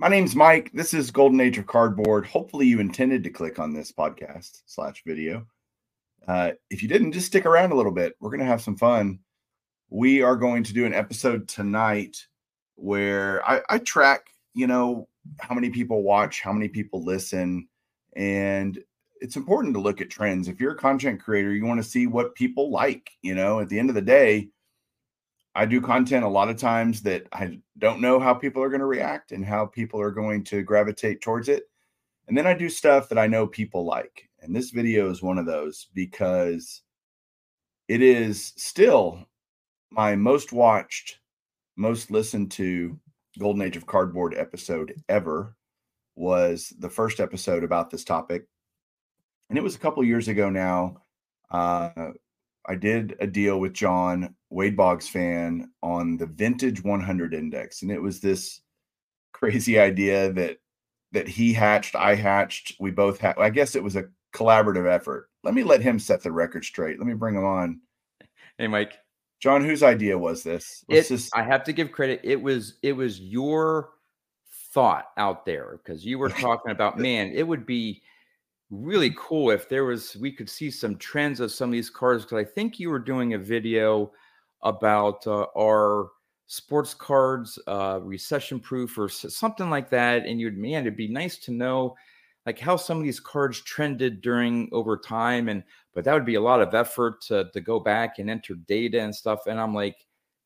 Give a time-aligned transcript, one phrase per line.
[0.00, 0.70] My name's Mike.
[0.72, 2.24] This is Golden Age of Cardboard.
[2.24, 5.46] Hopefully, you intended to click on this podcast slash video.
[6.26, 8.14] Uh, if you didn't, just stick around a little bit.
[8.18, 9.18] We're going to have some fun.
[9.90, 12.16] We are going to do an episode tonight
[12.76, 15.06] where I, I track, you know,
[15.38, 17.68] how many people watch, how many people listen,
[18.16, 18.82] and
[19.20, 20.48] it's important to look at trends.
[20.48, 23.10] If you're a content creator, you want to see what people like.
[23.20, 24.48] You know, at the end of the day,
[25.60, 28.80] I do content a lot of times that I don't know how people are going
[28.80, 31.64] to react and how people are going to gravitate towards it.
[32.28, 34.26] And then I do stuff that I know people like.
[34.40, 36.80] And this video is one of those because
[37.88, 39.26] it is still
[39.90, 41.18] my most watched,
[41.76, 42.98] most listened to
[43.38, 45.54] Golden Age of Cardboard episode ever
[46.16, 48.46] was the first episode about this topic.
[49.50, 51.02] And it was a couple years ago now.
[51.50, 52.12] Uh,
[52.70, 57.90] I did a deal with John Wade Boggs fan on the vintage 100 index, and
[57.90, 58.60] it was this
[59.32, 60.58] crazy idea that
[61.10, 63.36] that he hatched, I hatched, we both had.
[63.38, 65.28] I guess it was a collaborative effort.
[65.42, 67.00] Let me let him set the record straight.
[67.00, 67.80] Let me bring him on.
[68.56, 68.96] Hey, Mike.
[69.40, 70.84] John, whose idea was this?
[70.88, 71.36] It, just...
[71.36, 72.20] I have to give credit.
[72.22, 73.90] It was it was your
[74.72, 77.32] thought out there because you were talking about man.
[77.34, 78.02] It would be
[78.70, 82.24] really cool if there was we could see some trends of some of these cards
[82.24, 84.12] because I think you were doing a video
[84.62, 86.10] about uh, our
[86.46, 91.36] sports cards uh, recession proof or something like that and you'd man it'd be nice
[91.38, 91.96] to know
[92.46, 95.62] like how some of these cards trended during over time and
[95.94, 99.00] but that would be a lot of effort to, to go back and enter data
[99.00, 99.96] and stuff and i'm like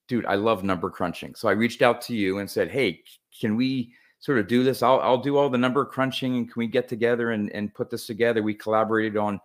[0.09, 1.35] dude i love number crunching.
[1.35, 3.01] So i reached out to you and said hey
[3.39, 6.59] can we sort of do this i'll, I'll do all the number crunching and can
[6.59, 9.39] we get together and, and put this together we collaborated on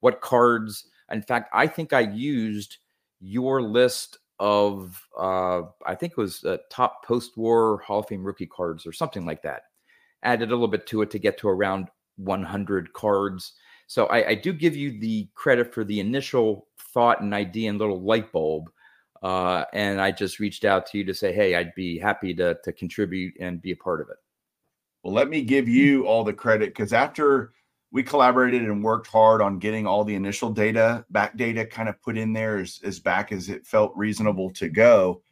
[0.00, 2.78] what cards in fact i think i used
[3.20, 8.46] your list of uh, I think it was uh, top post-war Hall of Fame rookie
[8.46, 9.62] cards or something like that.
[10.22, 13.52] Added a little bit to it to get to around 100 cards.
[13.86, 17.78] So I, I do give you the credit for the initial thought and idea and
[17.78, 18.70] little light bulb.
[19.22, 22.58] Uh, and I just reached out to you to say, hey, I'd be happy to
[22.62, 24.16] to contribute and be a part of it.
[25.06, 27.52] Well, let me give you all the credit because after
[27.92, 32.02] we collaborated and worked hard on getting all the initial data, back data kind of
[32.02, 35.22] put in there as, as back as it felt reasonable to go.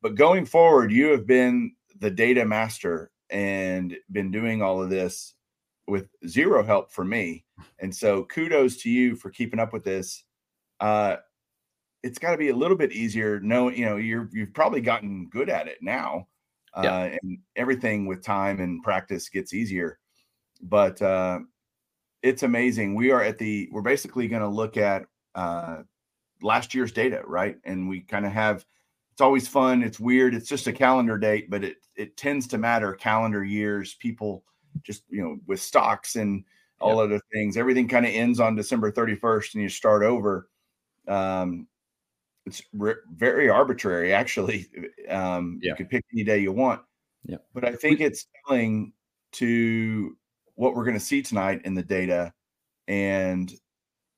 [0.00, 5.34] But going forward, you have been the data master and been doing all of this
[5.86, 7.44] with zero help for me.
[7.80, 10.24] And so kudos to you for keeping up with this.
[10.80, 11.16] Uh,
[12.02, 13.40] it's got to be a little bit easier.
[13.40, 16.28] No, you know, you're you've probably gotten good at it now.
[16.74, 19.98] Uh, and everything with time and practice gets easier.
[20.62, 21.40] But uh,
[22.22, 22.94] it's amazing.
[22.94, 25.78] We are at the we're basically going to look at uh
[26.42, 27.56] last year's data, right?
[27.64, 28.64] And we kind of have
[29.12, 29.82] it's always fun.
[29.82, 30.34] It's weird.
[30.34, 33.94] It's just a calendar date, but it it tends to matter calendar years.
[33.94, 34.44] People
[34.82, 36.44] just, you know, with stocks and
[36.80, 37.04] all yep.
[37.04, 40.48] other things, everything kind of ends on December 31st and you start over.
[41.06, 41.66] Um
[42.48, 44.66] it's re- very arbitrary actually.
[45.08, 45.70] Um yeah.
[45.70, 46.82] you could pick any day you want.
[47.24, 47.38] Yeah.
[47.54, 48.92] But I think it's telling
[49.32, 50.16] to
[50.54, 52.32] what we're going to see tonight in the data
[52.88, 53.52] and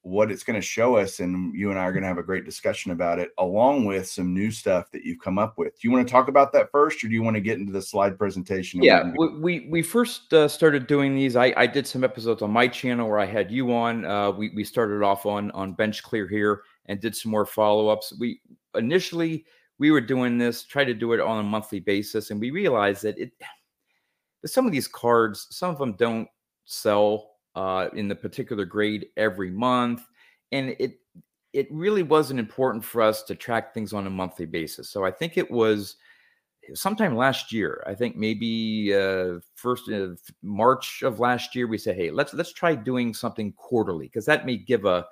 [0.03, 2.23] what it's going to show us and you and I are going to have a
[2.23, 5.79] great discussion about it along with some new stuff that you've come up with.
[5.79, 7.73] Do you want to talk about that first or do you want to get into
[7.73, 8.83] the slide presentation?
[8.83, 12.67] Yeah, we we first uh, started doing these I, I did some episodes on my
[12.67, 14.07] channel where I had you on.
[14.07, 18.13] Uh, we we started off on on bench clear here and did some more follow-ups.
[18.19, 18.43] We
[18.75, 19.47] initially
[19.79, 23.03] we were doing this, try to do it on a monthly basis and we realized
[23.05, 23.33] that it
[24.47, 26.29] some of these cards, some of them don't
[26.65, 30.03] sell uh, in the particular grade every month,
[30.53, 30.99] and it
[31.53, 34.89] it really wasn't important for us to track things on a monthly basis.
[34.89, 35.97] So I think it was
[36.75, 37.83] sometime last year.
[37.89, 41.67] I think maybe uh, first of March of last year.
[41.67, 45.07] We said, hey, let's let's try doing something quarterly because that may give a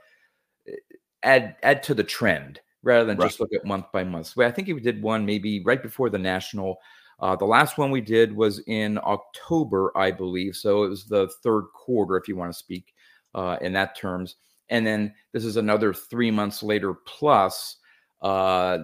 [1.22, 3.26] add add to the trend rather than right.
[3.26, 4.28] just look at month by month.
[4.28, 6.78] So I think we did one maybe right before the national.
[7.20, 10.54] Uh, the last one we did was in October, I believe.
[10.54, 12.94] So it was the third quarter, if you want to speak
[13.34, 14.36] uh, in that terms.
[14.68, 17.76] And then this is another three months later plus.
[18.22, 18.78] Uh,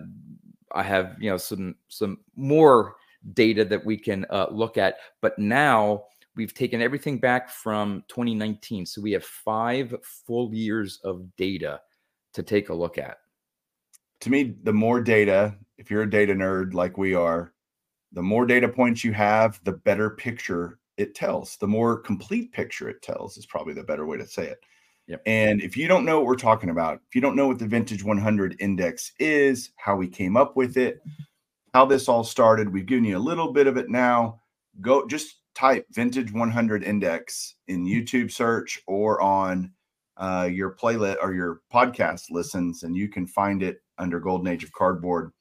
[0.73, 2.97] I have you know some some more
[3.33, 6.05] data that we can uh, look at, but now
[6.37, 9.95] we've taken everything back from 2019, so we have five
[10.27, 11.81] full years of data
[12.35, 13.19] to take a look at.
[14.21, 17.53] To me, the more data, if you're a data nerd like we are,
[18.13, 21.57] the more data points you have, the better picture it tells.
[21.57, 24.61] The more complete picture it tells is probably the better way to say it.
[25.07, 25.23] Yep.
[25.27, 27.67] And if you don't know what we're talking about, if you don't know what the
[27.67, 31.03] Vintage 100 Index is, how we came up with it,
[31.75, 34.41] how this all started, we've given you a little bit of it now.
[34.81, 39.73] Go just type Vintage 100 Index in YouTube search or on
[40.17, 44.65] uh, your playlist or your podcast listens, and you can find it under Golden Age
[44.65, 45.33] of Cardboard.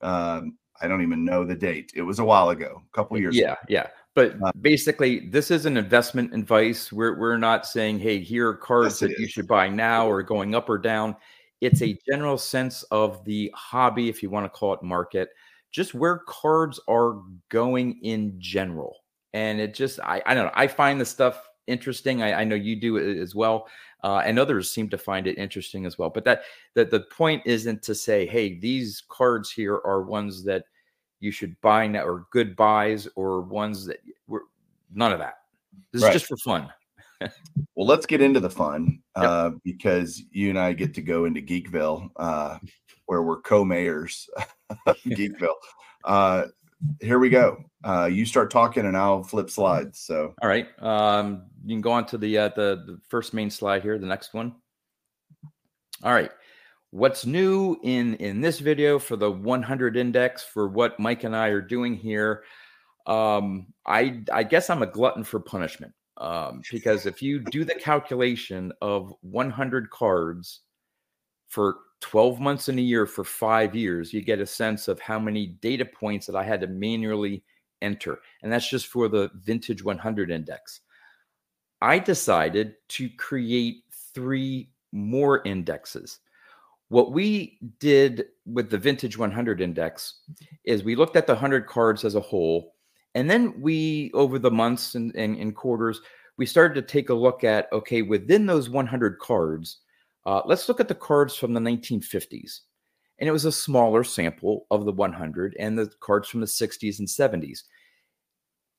[0.00, 1.92] Um, I don't even know the date.
[1.94, 3.36] It was a while ago, a couple years.
[3.36, 3.60] Yeah, ago.
[3.68, 3.86] yeah.
[4.14, 6.90] But uh, basically, this is an investment advice.
[6.90, 10.22] We're we're not saying, hey, here are cards yes, that you should buy now or
[10.22, 11.14] going up or down.
[11.60, 15.28] It's a general sense of the hobby, if you want to call it market,
[15.70, 17.20] just where cards are
[17.50, 18.96] going in general.
[19.34, 20.52] And it just, I, I don't know.
[20.54, 22.22] I find the stuff interesting.
[22.22, 23.68] I, I know you do as well,
[24.02, 26.10] uh, and others seem to find it interesting as well.
[26.10, 26.42] But that
[26.74, 30.64] that the point isn't to say, hey, these cards here are ones that
[31.20, 34.44] you should buy now or good buys or ones that were
[34.92, 35.34] none of that.
[35.92, 36.14] This right.
[36.14, 36.70] is just for fun.
[37.74, 39.24] well, let's get into the fun yep.
[39.24, 42.58] uh, because you and I get to go into Geekville, uh,
[43.06, 44.28] where we're co-mayors
[45.06, 45.54] Geekville.
[46.04, 46.46] Uh,
[47.00, 47.62] here we go.
[47.84, 49.98] Uh, you start talking, and I'll flip slides.
[49.98, 53.50] So, all right, um, you can go on to the, uh, the the first main
[53.50, 54.54] slide here, the next one.
[56.02, 56.30] All right,
[56.90, 61.48] what's new in in this video for the 100 index for what Mike and I
[61.48, 62.44] are doing here.
[63.06, 67.74] Um, I I guess I'm a glutton for punishment um, because if you do the
[67.74, 70.60] calculation of 100 cards
[71.48, 75.18] for 12 months in a year for five years, you get a sense of how
[75.18, 77.42] many data points that I had to manually
[77.82, 80.80] enter, and that's just for the vintage 100 index.
[81.80, 83.84] I decided to create
[84.14, 86.18] three more indexes.
[86.88, 90.20] What we did with the vintage 100 index
[90.64, 92.74] is we looked at the 100 cards as a whole
[93.14, 96.00] and then we over the months and, and, and quarters
[96.36, 99.78] we started to take a look at okay within those 100 cards
[100.26, 102.60] uh, let's look at the cards from the 1950s
[103.18, 106.98] and it was a smaller sample of the 100 and the cards from the 60s
[106.98, 107.62] and 70s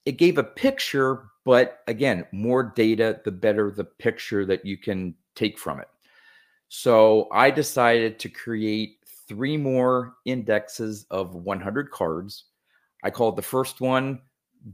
[0.05, 5.13] it gave a picture but again more data the better the picture that you can
[5.35, 5.87] take from it
[6.73, 12.45] so I decided to create three more indexes of 100 cards.
[13.03, 14.21] I called the first one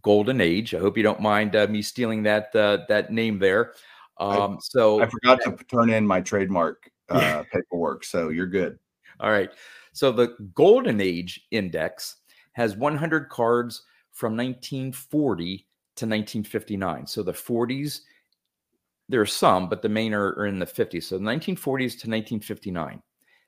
[0.04, 0.76] Golden Age.
[0.76, 3.74] I hope you don't mind uh, me stealing that uh, that name there.
[4.20, 8.78] Um, I, so I forgot to turn in my trademark uh, paperwork, so you're good.
[9.20, 9.50] All right.
[9.94, 12.18] So the Golden Age Index
[12.54, 13.84] has 100 cards
[14.18, 17.06] from 1940 to 1959.
[17.06, 18.02] So the 40s
[19.10, 21.04] there are some, but the main are, are in the 50s.
[21.04, 23.02] So 1940s to 1959.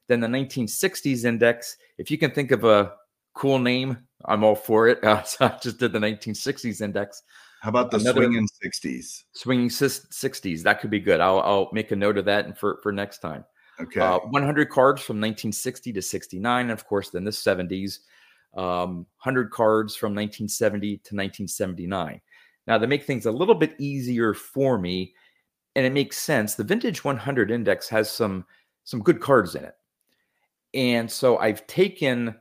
[0.08, 2.94] Then the 1960s index, if you can think of a
[3.34, 5.04] cool name, I'm all for it.
[5.04, 7.24] Uh, so I just did the 1960s index.
[7.62, 9.24] How about the Another, swinging 60s?
[9.34, 10.62] Swinging 60s.
[10.62, 11.20] That could be good.
[11.20, 13.44] I'll, I'll make a note of that for, for next time.
[13.82, 14.00] Okay.
[14.00, 16.62] Uh, 100 cards from 1960 to 69.
[16.62, 18.00] And of course, then the 70s.
[18.56, 22.20] Um, 100 cards from 1970 to 1979.
[22.68, 25.14] Now, to make things a little bit easier for me,
[25.76, 26.56] and it makes sense.
[26.56, 28.46] The vintage 100 index has some
[28.84, 29.76] some good cards in it.
[30.74, 32.36] And so I've taken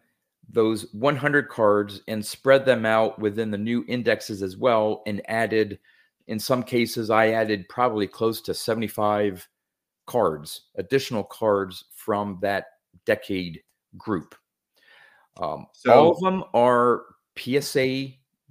[0.49, 5.79] those 100 cards and spread them out within the new indexes as well and added
[6.27, 9.49] in some cases I added probably close to 75
[10.07, 12.67] cards, additional cards from that
[13.07, 13.61] decade
[13.97, 14.35] group.
[15.38, 17.02] Um, so, all of them are
[17.38, 18.09] PSA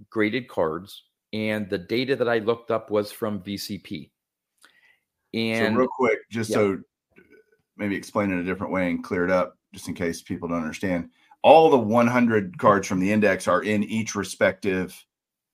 [0.10, 1.04] graded cards,
[1.34, 4.12] and the data that I looked up was from VCP.
[5.34, 6.56] And so real quick, just yeah.
[6.56, 6.82] so
[7.76, 10.62] maybe explain it a different way and clear it up, just in case people don't
[10.62, 11.10] understand.
[11.44, 14.96] All the 100 cards from the index are in each respective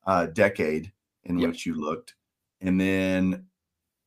[0.06, 0.92] uh, decade
[1.26, 1.50] in yep.
[1.50, 2.16] which you looked,
[2.62, 3.46] and then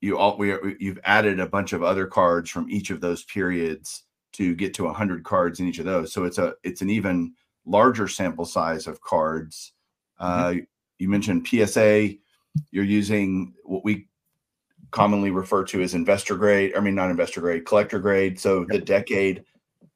[0.01, 4.06] you all we you've added a bunch of other cards from each of those periods
[4.37, 6.13] to get to 100 cards in each of those.
[6.13, 7.33] So it's a it's an even
[7.65, 9.73] larger sample size of cards.
[10.21, 10.61] Mm-hmm.
[10.61, 10.63] Uh,
[10.99, 12.11] you mentioned PSA.
[12.71, 14.09] You're using what we
[14.91, 16.75] commonly refer to as investor grade.
[16.77, 18.39] I mean, not investor grade, collector grade.
[18.41, 19.45] So the decade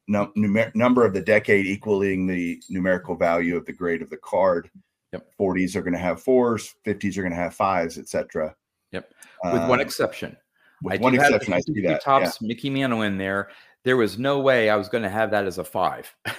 [0.09, 4.19] num- numer- number of the decade equaling the numerical value of the grade of the
[4.19, 4.71] card.
[5.13, 5.27] Yep.
[5.41, 8.55] 40s are going to have fours, 50s are going to have fives, etc.
[8.93, 9.13] Yep.
[9.45, 10.37] With one Uh, exception.
[10.83, 12.03] with I one exception, I see that.
[12.03, 13.49] Topps Mickey Mantle in there.
[13.83, 16.15] There was no way I was going to have that as a five.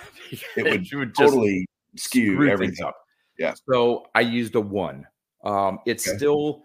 [0.56, 1.68] It would just totally
[1.98, 2.86] skew everything.
[2.86, 2.96] up.
[3.38, 3.54] Yeah.
[3.70, 5.06] So I used a one.
[5.44, 6.16] Um, it's Okay.
[6.16, 6.64] still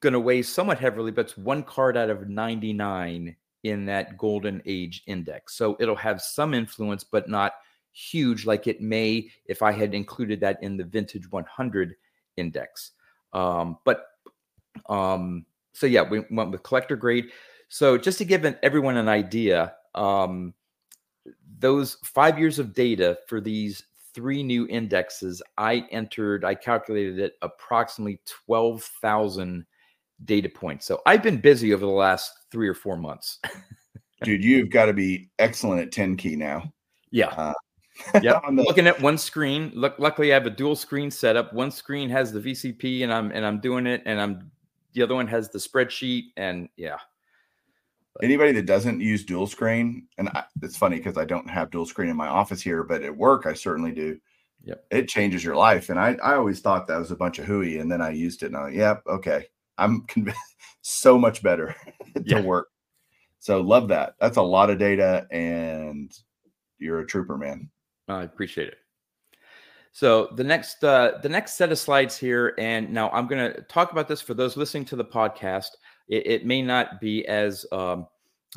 [0.00, 4.60] going to weigh somewhat heavily, but it's one card out of 99 in that golden
[4.66, 5.54] age index.
[5.54, 7.52] So it'll have some influence, but not
[7.92, 11.94] huge like it may if I had included that in the vintage 100
[12.36, 12.92] index.
[13.32, 14.06] Um, but
[14.88, 17.26] um, so yeah, we went with collector grade.
[17.68, 20.54] So just to give an, everyone an idea, um,
[21.58, 23.82] those five years of data for these
[24.14, 29.64] three new indexes, I entered, I calculated it approximately 12,000
[30.24, 30.86] data points.
[30.86, 33.38] So I've been busy over the last three or four months.
[34.22, 36.72] Dude, you've got to be excellent at 10 key now.
[37.10, 37.28] yeah.
[37.28, 37.52] Uh,
[38.44, 39.72] on the- Looking at one screen.
[39.74, 41.52] Look, luckily I have a dual screen setup.
[41.52, 44.50] One screen has the VCP and I'm and I'm doing it and I'm
[44.94, 46.96] the other one has the spreadsheet and yeah.
[48.22, 51.86] Anybody that doesn't use dual screen, and I, it's funny because I don't have dual
[51.86, 54.18] screen in my office here, but at work I certainly do.
[54.64, 54.84] Yep.
[54.90, 55.88] It changes your life.
[55.88, 57.78] And I, I always thought that was a bunch of hooey.
[57.78, 59.46] And then I used it and I like, yep, okay.
[59.78, 60.38] I'm convinced
[60.82, 61.74] so much better
[62.14, 62.42] to Yeah.
[62.42, 62.68] work.
[63.38, 64.16] So love that.
[64.20, 66.12] That's a lot of data and
[66.78, 67.70] you're a trooper, man.
[68.06, 68.76] I appreciate it.
[69.92, 73.62] So the next uh, the next set of slides here, and now I'm going to
[73.62, 75.70] talk about this for those listening to the podcast.
[76.10, 78.06] It, it may not be as um,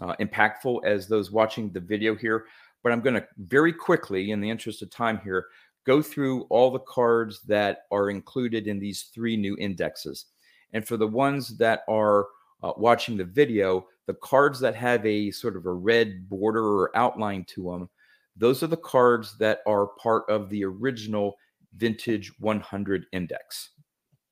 [0.02, 2.46] uh, impactful as those watching the video here,
[2.84, 5.46] but I'm going to very quickly, in the interest of time here,
[5.86, 10.26] go through all the cards that are included in these three new indexes.
[10.74, 12.28] And for the ones that are
[12.64, 16.98] uh, watching the video, the cards that have a sort of a red border or
[16.98, 17.90] outline to them,
[18.36, 21.36] those are the cards that are part of the original
[21.78, 23.70] vintage 100 index.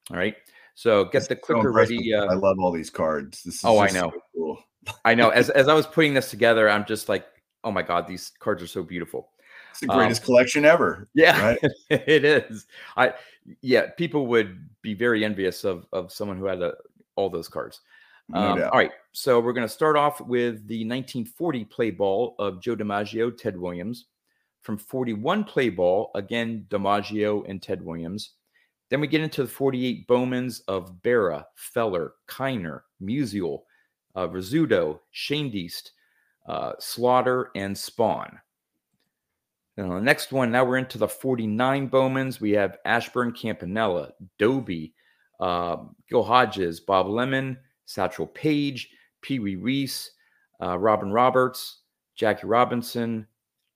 [0.10, 0.36] All right.
[0.82, 2.12] So get the is so clicker ready.
[2.12, 3.44] Uh, I love all these cards.
[3.44, 4.22] This is Oh, I just so know.
[4.34, 4.64] cool.
[5.06, 5.30] I know.
[5.30, 7.28] As, as I was putting this together, I'm just like,
[7.64, 9.30] oh my God, these cards are so beautiful.
[9.70, 11.08] It's the greatest collection ever.
[11.14, 11.60] Yeah, Right.
[11.92, 12.66] it is.
[12.98, 13.14] I
[13.62, 16.74] yeah, people would be very envious of of someone who had a,
[17.16, 17.82] all those cards.
[18.34, 18.72] Um, doubt.
[18.74, 22.76] all right, so we're going to start off with the 1940 play ball of Joe
[22.76, 24.06] DiMaggio, Ted Williams.
[24.62, 28.32] From 41 play ball, again, DiMaggio and Ted Williams.
[28.92, 33.62] Then we get into the 48 Bowmans of Berra, Feller, Kiner, Musial,
[34.16, 35.92] uh, Rizzuto, Schoendienst,
[36.46, 38.38] uh, Slaughter, and Spahn.
[39.78, 42.42] And on the next one, now we're into the 49 Bowmans.
[42.42, 44.94] We have Ashburn Campanella, Doby,
[45.40, 45.78] uh,
[46.10, 48.90] Gil Hodges, Bob Lemon, Satchel Paige,
[49.22, 50.12] Pee Wee Reese,
[50.62, 51.84] uh, Robin Roberts,
[52.16, 53.26] Jackie Robinson,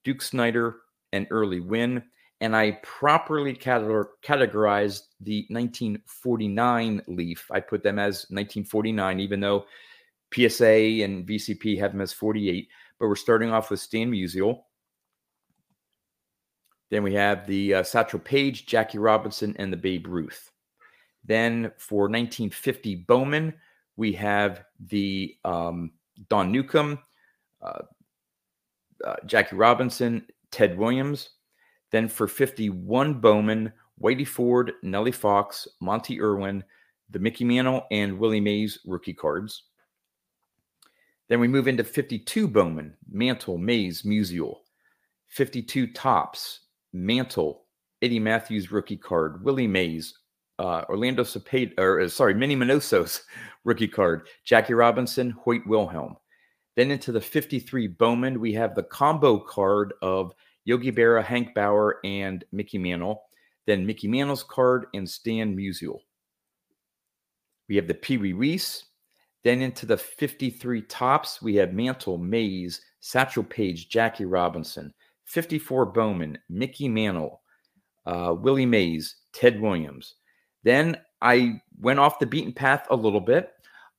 [0.03, 0.75] Duke Snider,
[1.13, 2.03] and Early Wynn.
[2.41, 7.49] And I properly categorized the 1949 Leaf.
[7.49, 9.65] I put them as 1949, even though
[10.33, 12.67] PSA and VCP have them as 48.
[12.99, 14.63] But we're starting off with Stan Musial.
[16.91, 20.51] Then we have the uh, Satchel Paige, Jackie Robinson, and the Babe Ruth.
[21.23, 23.53] Then for 1950 Bowman,
[23.97, 25.91] we have the um,
[26.29, 26.99] Don Newcombe,
[27.61, 27.81] uh,
[29.03, 31.29] uh, Jackie Robinson, Ted Williams.
[31.91, 36.63] Then for 51 Bowman, Whitey Ford, Nellie Fox, Monte Irvin,
[37.09, 39.63] the Mickey Mantle, and Willie Mays rookie cards.
[41.27, 44.57] Then we move into 52 Bowman, Mantle, Mays, Musial.
[45.27, 46.61] 52 Topps,
[46.93, 47.65] Mantle,
[48.01, 50.13] Eddie Mathews rookie card, Willie Mays,
[50.59, 53.23] uh, Orlando Cepeda, or uh, sorry, Minnie Minoso's
[53.63, 56.15] rookie card, Jackie Robinson, Hoyt Wilhelm.
[56.75, 60.33] Then into the 53 Bowman, we have the combo card of
[60.65, 63.23] Yogi Berra, Hank Bauer, and Mickey Mantle.
[63.65, 65.99] Then Mickey Mantle's card and Stan Musial.
[67.67, 68.83] We have the Pee Wee Reese.
[69.43, 74.93] Then into the 53 Topps, we have Mantle, Mays, Satchel Paige, Jackie Robinson.
[75.25, 77.41] 54 Bowman, Mickey Mantle,
[78.05, 80.15] uh, Willie Mays, Ted Williams.
[80.63, 83.51] Then I went off the beaten path a little bit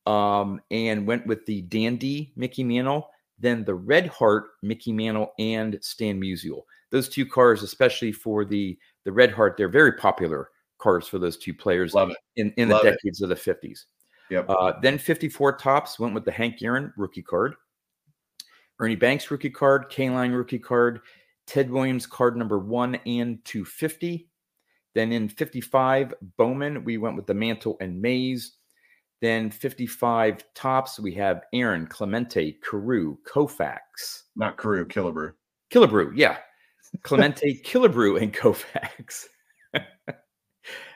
[0.05, 5.77] um, and went with the Dandy Mickey Mantle, then the Red Heart Mickey Mantle, and
[5.81, 6.61] Stan Musial.
[6.91, 11.37] Those two cars, especially for the the Red Heart, they're very popular cars for those
[11.37, 12.17] two players Love it.
[12.35, 12.91] in, in Love the it.
[12.91, 13.85] decades of the 50s.
[14.29, 14.45] Yep.
[14.49, 17.55] Uh, then 54 Topps went with the Hank Aaron rookie card,
[18.79, 21.01] Ernie Banks rookie card, Kaline rookie card,
[21.47, 24.29] Ted Williams card number one and 250.
[24.93, 28.56] Then in 55, Bowman, we went with the Mantle and Mays.
[29.21, 34.23] Then 55 Topps, we have Aaron, Clemente, Carew, Koufax.
[34.35, 35.33] Not Carew, Killebrew.
[35.71, 36.37] Killebrew, yeah.
[37.03, 39.25] Clemente, Killebrew, and Koufax.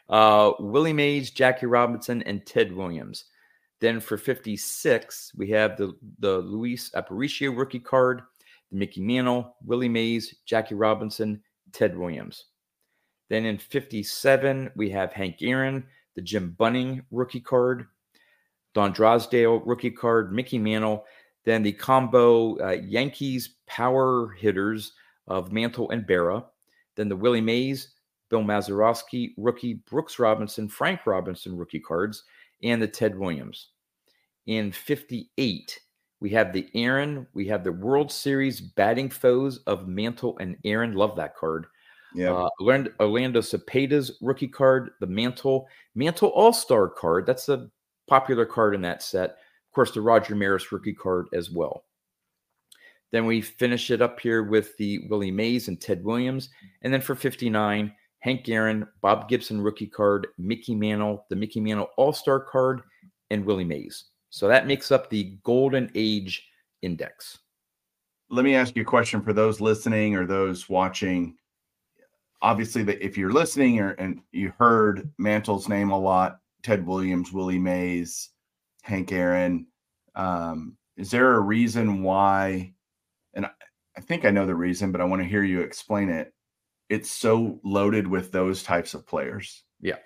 [0.10, 3.26] uh, Willie Mays, Jackie Robinson, and Ted Williams.
[3.80, 8.22] Then for 56, we have the, the Luis Aparicio rookie card,
[8.70, 12.46] the Mickey Mantle, Willie Mays, Jackie Robinson, Ted Williams.
[13.30, 15.84] Then in 57, we have Hank Aaron,
[16.16, 17.88] the Jim Bunning rookie card,
[18.74, 21.06] Don Drysdale rookie card, Mickey Mantle,
[21.44, 24.94] then the combo uh, Yankees power hitters
[25.28, 26.44] of Mantle and Berra,
[26.96, 27.94] then the Willie Mays,
[28.30, 32.24] Bill Mazeroski rookie, Brooks Robinson, Frank Robinson rookie cards,
[32.64, 33.70] and the Ted Williams.
[34.48, 35.80] In 58,
[36.20, 40.94] we have the Aaron, we have the World Series batting foes of Mantle and Aaron.
[40.94, 41.66] Love that card.
[42.14, 42.34] Yeah.
[42.34, 47.26] Uh, Orlando, Orlando Cepeda's rookie card, the Mantle, Mantle All Star card.
[47.26, 47.70] That's a
[48.12, 49.30] popular card in that set.
[49.30, 51.86] Of course, the Roger Maris rookie card as well.
[53.14, 56.50] Then we finish it up here with the Willie Mays and Ted Williams.
[56.82, 57.90] And then for 59,
[58.20, 62.82] Hank Aaron, Bob Gibson rookie card, Mickey Mantle, the Mickey Mantle All Star card,
[63.30, 64.10] and Willie Mays.
[64.30, 66.46] So that makes up the Golden Age
[66.82, 67.40] Index.
[68.30, 71.38] Let me ask you a question for those listening or those watching.
[72.42, 77.60] Obviously, if you're listening or, and you heard Mantle's name a lot, Ted Williams, Willie
[77.60, 78.30] Mays,
[78.84, 79.68] Hank Aaron,
[80.16, 82.74] um, is there a reason why?
[83.34, 83.50] And I,
[83.98, 86.34] I think I know the reason, but I want to hear you explain it.
[86.90, 89.64] It's so loaded with those types of players.
[89.80, 89.98] Yeah.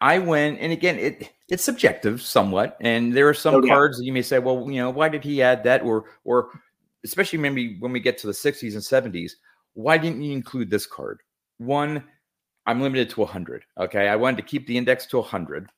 [0.00, 4.04] I went, and again, it it's subjective somewhat, and there are some oh, cards that
[4.04, 6.50] you may say, well, you know, why did he add that, or or
[7.04, 9.32] especially maybe when we get to the 60s and 70s,
[9.74, 11.20] why didn't you include this card?
[11.58, 12.04] One,
[12.66, 13.64] I'm limited to 100.
[13.78, 15.68] Okay, I wanted to keep the index to 100.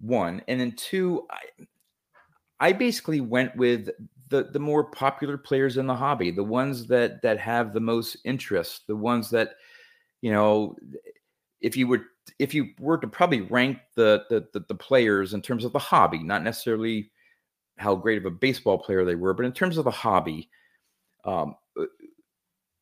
[0.00, 3.88] One, and then two, I, I basically went with
[4.28, 8.16] the the more popular players in the hobby, the ones that that have the most
[8.24, 9.50] interest, the ones that
[10.20, 10.76] you know,
[11.60, 12.06] if you were
[12.38, 15.78] if you were to probably rank the, the the, the players in terms of the
[15.78, 17.10] hobby, not necessarily
[17.78, 20.48] how great of a baseball player they were, but in terms of the hobby,
[21.24, 21.54] um,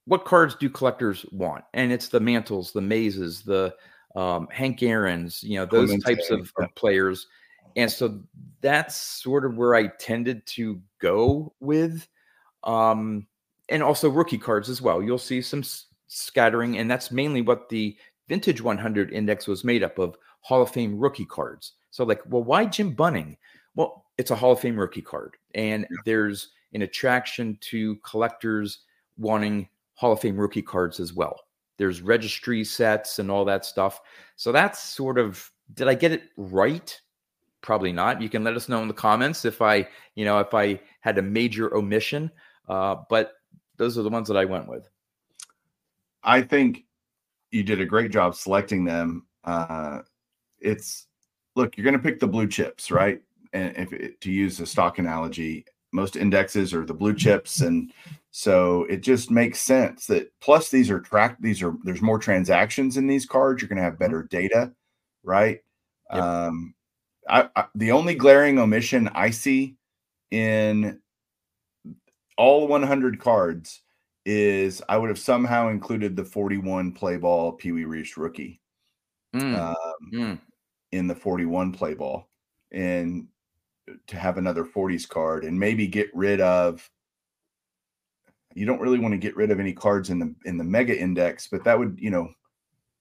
[0.06, 1.64] what cards do collectors want?
[1.74, 3.74] And it's the mantles, the mazes, the
[4.16, 6.64] um, Hank Aaron's, you know, those Clemente, types of, yeah.
[6.66, 7.26] of, players.
[7.76, 8.20] And so
[8.60, 12.06] that's sort of where I tended to go with.
[12.64, 13.26] Um,
[13.68, 15.02] and also rookie cards as well.
[15.02, 17.96] You'll see some s- scattering, and that's mainly what the
[18.28, 21.72] Vintage 100 index was made up of Hall of Fame rookie cards.
[21.90, 23.36] So, like, well, why Jim Bunning?
[23.74, 25.96] Well, it's a Hall of Fame rookie card, and yeah.
[26.04, 28.80] there's an attraction to collectors
[29.16, 29.68] wanting
[30.02, 31.38] Hall of Fame rookie cards as well.
[31.78, 34.00] There's registry sets and all that stuff.
[34.34, 37.00] So that's sort of did I get it right?
[37.60, 38.20] Probably not.
[38.20, 39.86] You can let us know in the comments if I,
[40.16, 42.32] you know, if I had a major omission.
[42.68, 43.34] Uh, but
[43.76, 44.90] those are the ones that I went with.
[46.24, 46.84] I think
[47.52, 49.24] you did a great job selecting them.
[49.44, 50.00] Uh,
[50.58, 51.06] it's
[51.54, 53.22] look, you're going to pick the blue chips, right?
[53.52, 57.92] And if it, to use a stock analogy, most indexes are the blue chips, and
[58.30, 60.32] so it just makes sense that.
[60.40, 63.62] Plus, these are tracked These are there's more transactions in these cards.
[63.62, 64.36] You're going to have better mm-hmm.
[64.36, 64.72] data,
[65.22, 65.60] right?
[66.12, 66.22] Yep.
[66.22, 66.74] Um,
[67.28, 69.76] I, I, the only glaring omission I see
[70.30, 71.00] in
[72.36, 73.82] all 100 cards
[74.24, 78.60] is I would have somehow included the 41 play ball Pee Wee Reese rookie
[79.34, 79.58] mm.
[79.58, 79.74] Um,
[80.12, 80.38] mm.
[80.92, 82.28] in the 41 play ball
[82.70, 83.26] and
[84.06, 86.88] to have another 40s card and maybe get rid of
[88.54, 90.96] you don't really want to get rid of any cards in the in the mega
[90.96, 92.28] index but that would you know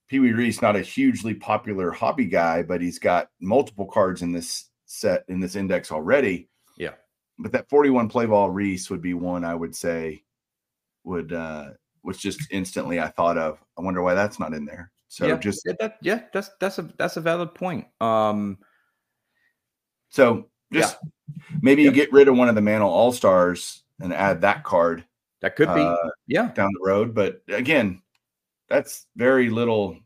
[0.08, 4.32] Pee Wee Reese not a hugely popular hobby guy but he's got multiple cards in
[4.32, 6.94] this set in this index already yeah
[7.38, 10.24] but that 41 play ball Reese would be one I would say
[11.04, 11.72] would uh
[12.04, 13.60] was just instantly I thought of.
[13.78, 14.92] I wonder why that's not in there.
[15.08, 17.86] So yeah, just yeah, that, yeah, that's that's a that's a valid point.
[18.00, 18.58] Um
[20.10, 21.10] so just yeah.
[21.62, 21.94] maybe yep.
[21.94, 25.04] you get rid of one of the Mantle All Stars and add that card.
[25.42, 25.96] That could be, uh,
[26.28, 27.16] yeah, down the road.
[27.16, 28.02] But again,
[28.70, 29.98] that's very little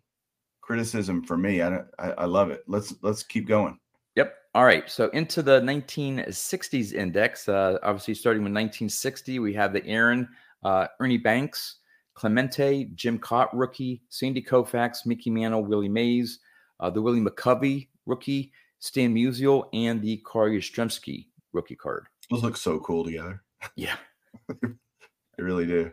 [0.62, 1.62] criticism for me.
[1.62, 2.64] I, I I love it.
[2.68, 3.78] Let's let's keep going.
[4.16, 4.34] Yep.
[4.54, 4.90] All right.
[4.90, 7.50] So into the 1960s index.
[7.50, 10.28] Uh, obviously, starting with 1960, we have the Aaron
[10.66, 11.78] uh, Ernie Banks,
[12.16, 16.40] Clemente, Jim Kaat, rookie, Sandy Koufax, Mickey Mantle, Willie Mays,
[16.80, 18.52] uh, the Willie McCovey, rookie,
[18.86, 22.06] Stan Musial, and the Carl Yastrzemski rookie card.
[22.30, 23.42] Those look so cool together.
[23.76, 23.96] Yeah.
[24.62, 25.92] they really do.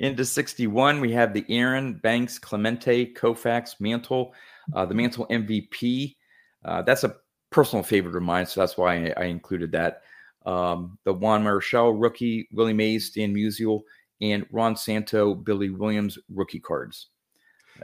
[0.00, 4.34] Into 61, we have the Aaron, Banks, Clemente, Koufax, Mantle,
[4.74, 6.16] uh, the Mantle MVP.
[6.64, 7.14] Uh, that's a
[7.50, 10.02] personal favorite of mine, so that's why I, I included that.
[10.44, 13.82] Um, the Juan Marichal rookie, Willie Mays, Stan Musial,
[14.20, 17.10] and Ron Santo, Billy Williams rookie cards.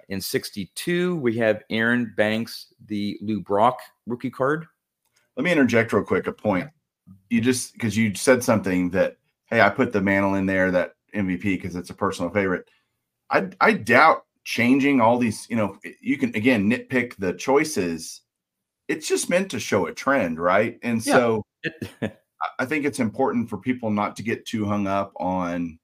[0.09, 4.67] In 62, we have Aaron Banks, the Lou Brock rookie card.
[5.37, 6.69] Let me interject real quick a point.
[7.31, 10.95] You just because you said something that, hey, I put the mantle in there, that
[11.15, 12.69] MVP, because it's a personal favorite.
[13.31, 18.23] I I doubt changing all these, you know, you can again nitpick the choices.
[18.89, 20.79] It's just meant to show a trend, right?
[20.83, 21.13] And Yeah.
[21.15, 21.47] so
[22.03, 22.13] I-
[22.59, 25.79] I think it's important for people not to get too hung up on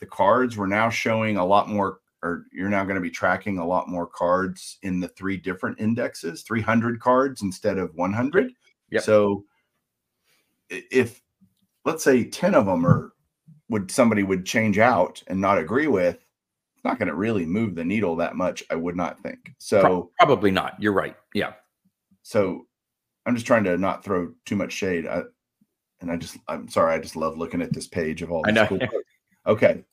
[0.00, 0.56] the cards.
[0.56, 3.88] We're now showing a lot more, or you're now going to be tracking a lot
[3.88, 8.52] more cards in the three different indexes, 300 cards instead of 100.
[8.90, 9.02] Yep.
[9.02, 9.44] So
[10.68, 11.22] if,
[11.84, 13.12] let's say 10 of them are,
[13.68, 17.74] would somebody would change out and not agree with, it's not going to really move
[17.74, 19.52] the needle that much, I would not think.
[19.58, 20.76] So, probably not.
[20.78, 21.16] You're right.
[21.34, 21.52] Yeah.
[22.22, 22.66] so
[23.26, 25.06] I'm just trying to not throw too much shade.
[25.06, 25.22] I,
[26.00, 28.50] and I just, I'm sorry, I just love looking at this page of all I
[28.50, 28.66] know.
[28.66, 28.80] cool.
[29.46, 29.84] Okay.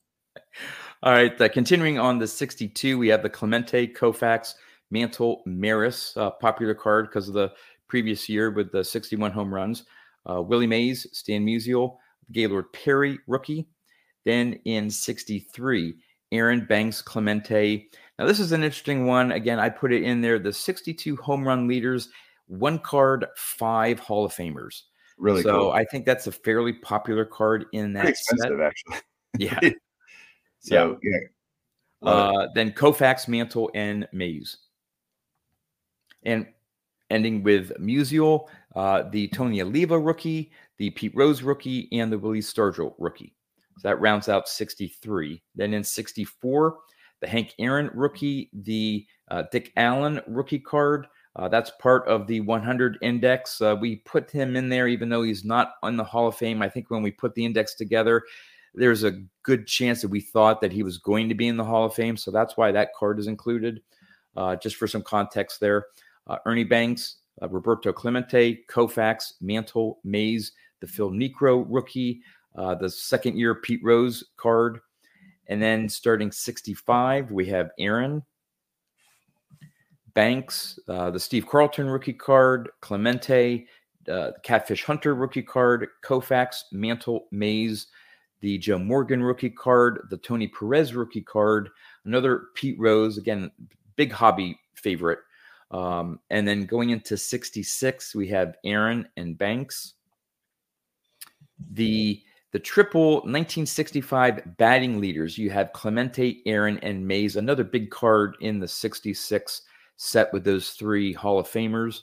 [1.02, 1.40] All right.
[1.40, 4.54] Uh, continuing on the 62, we have the Clemente, Koufax,
[4.90, 7.52] Mantle, Maris, uh, popular card because of the
[7.86, 9.84] previous year with the 61 home runs.
[10.28, 11.98] Uh, Willie Mays, Stan Musial,
[12.32, 13.68] Gaylord Perry, rookie.
[14.24, 15.94] Then in 63,
[16.32, 17.88] Aaron Banks, Clemente.
[18.18, 19.32] Now, this is an interesting one.
[19.32, 22.08] Again, I put it in there the 62 home run leaders,
[22.46, 24.82] one card, five Hall of Famers.
[25.16, 25.72] Really so cool.
[25.72, 28.34] I think that's a fairly popular card in Pretty that set.
[28.34, 28.96] expensive, actually.
[29.38, 29.60] Yeah.
[30.68, 31.18] So, yeah.
[32.00, 32.36] Love it.
[32.36, 34.58] Uh, then Koufax, Mantle, and Mays.
[36.24, 36.46] And
[37.10, 42.40] ending with Musial, uh, the Tony Oliva rookie, the Pete Rose rookie, and the Willie
[42.40, 43.34] Stargell rookie.
[43.78, 45.42] So that rounds out 63.
[45.54, 46.76] Then in 64,
[47.20, 51.06] the Hank Aaron rookie, the uh, Dick Allen rookie card.
[51.36, 53.60] Uh, that's part of the 100 index.
[53.60, 56.62] Uh, we put him in there, even though he's not on the Hall of Fame.
[56.62, 58.22] I think when we put the index together,
[58.78, 61.64] there's a good chance that we thought that he was going to be in the
[61.64, 62.16] Hall of Fame.
[62.16, 63.82] So that's why that card is included.
[64.36, 65.86] Uh, just for some context there,
[66.28, 72.20] uh, Ernie Banks, uh, Roberto Clemente, Koufax, Mantle, Mays, the Phil Niekro rookie,
[72.54, 74.80] uh, the second year Pete Rose card.
[75.48, 78.22] And then starting 65, we have Aaron,
[80.14, 83.66] Banks, uh, the Steve Carlton rookie card, Clemente,
[84.10, 87.86] uh, Catfish Hunter rookie card, Koufax, Mantle, Mays,
[88.40, 91.70] the Joe Morgan rookie card, the Tony Perez rookie card,
[92.04, 93.50] another Pete Rose, again,
[93.96, 95.18] big hobby favorite.
[95.70, 99.94] Um, and then going into 66, we have Aaron and Banks.
[101.72, 102.22] The
[102.52, 108.58] the triple 1965 batting leaders, you have Clemente, Aaron, and Mays, another big card in
[108.58, 109.62] the 66
[109.96, 112.02] set with those three Hall of Famers.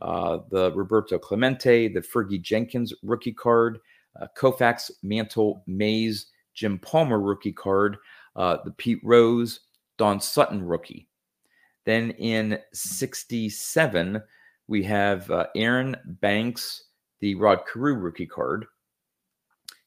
[0.00, 3.80] Uh, the Roberto Clemente, the Fergie Jenkins rookie card,
[4.20, 7.98] uh, Koufax, Mantle, Mays, Jim Palmer rookie card,
[8.36, 9.60] uh, the Pete Rose,
[9.98, 11.08] Don Sutton rookie.
[11.84, 14.22] Then in 67,
[14.68, 16.84] we have uh, Aaron Banks,
[17.20, 18.66] the Rod Carew rookie card,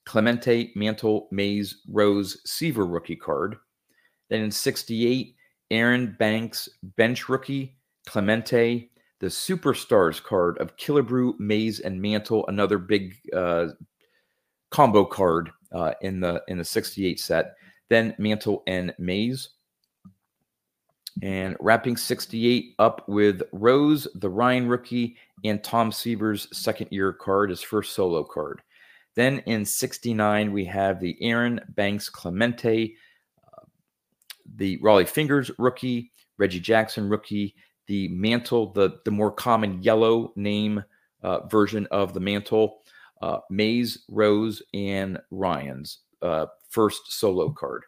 [0.06, 3.56] Clemente, Mantle, Mays, Rose, Seaver rookie card.
[4.30, 5.36] Then in 68,
[5.72, 13.16] Aaron Banks, bench rookie, Clemente, the Superstars card of Killebrew, Mays, and Mantle, another big
[13.34, 13.68] uh,
[14.74, 17.56] combo card uh, in the in the 68 set.
[17.90, 19.50] Then Mantle and Mays.
[21.22, 27.52] And wrapping 68 up with Rose, the Ryan rookie, and Tom Seaver's second year card,
[27.52, 28.64] his first solo card.
[29.14, 32.96] Then in 69, we have the Aaron Banks Clemente,
[33.46, 33.62] uh,
[34.56, 37.54] the Rollie Fingers rookie, Reggie Jackson rookie,
[37.86, 40.84] the mantle, the, the more common yellow name
[41.22, 42.83] uh, version of the mantle,
[43.22, 47.84] uh, Mays, Rose, and Ryan's uh, first solo card.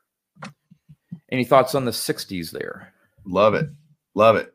[1.31, 2.93] Any thoughts on the 60s there?
[3.25, 3.67] Love it.
[4.13, 4.53] Love it.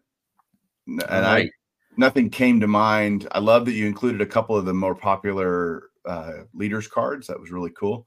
[0.87, 1.51] And All I,
[1.97, 3.29] nothing came to mind.
[3.33, 7.27] I love that you included a couple of the more popular uh, leaders cards.
[7.27, 8.07] That was really cool.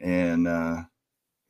[0.00, 0.82] And uh,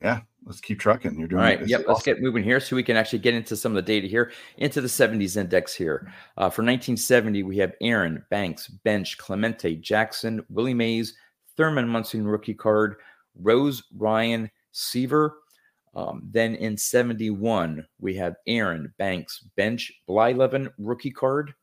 [0.01, 1.17] yeah, let's keep trucking.
[1.17, 1.59] You're doing All right.
[1.59, 1.81] This Yep.
[1.81, 4.07] is Let's get moving here so we can actually get into some of the data
[4.07, 6.11] here, into the 70s index here.
[6.37, 11.15] Uh, for 1970, we have Aaron, Banks, Bench, Clemente, Jackson, Willie Mays,
[11.55, 12.97] Thurman Munson rookie card,
[13.35, 15.39] Rose, Ryan, Seaver.
[15.95, 21.55] Um, then in 71, we have Aaron, Banks, Bench, Blyleven rookie card,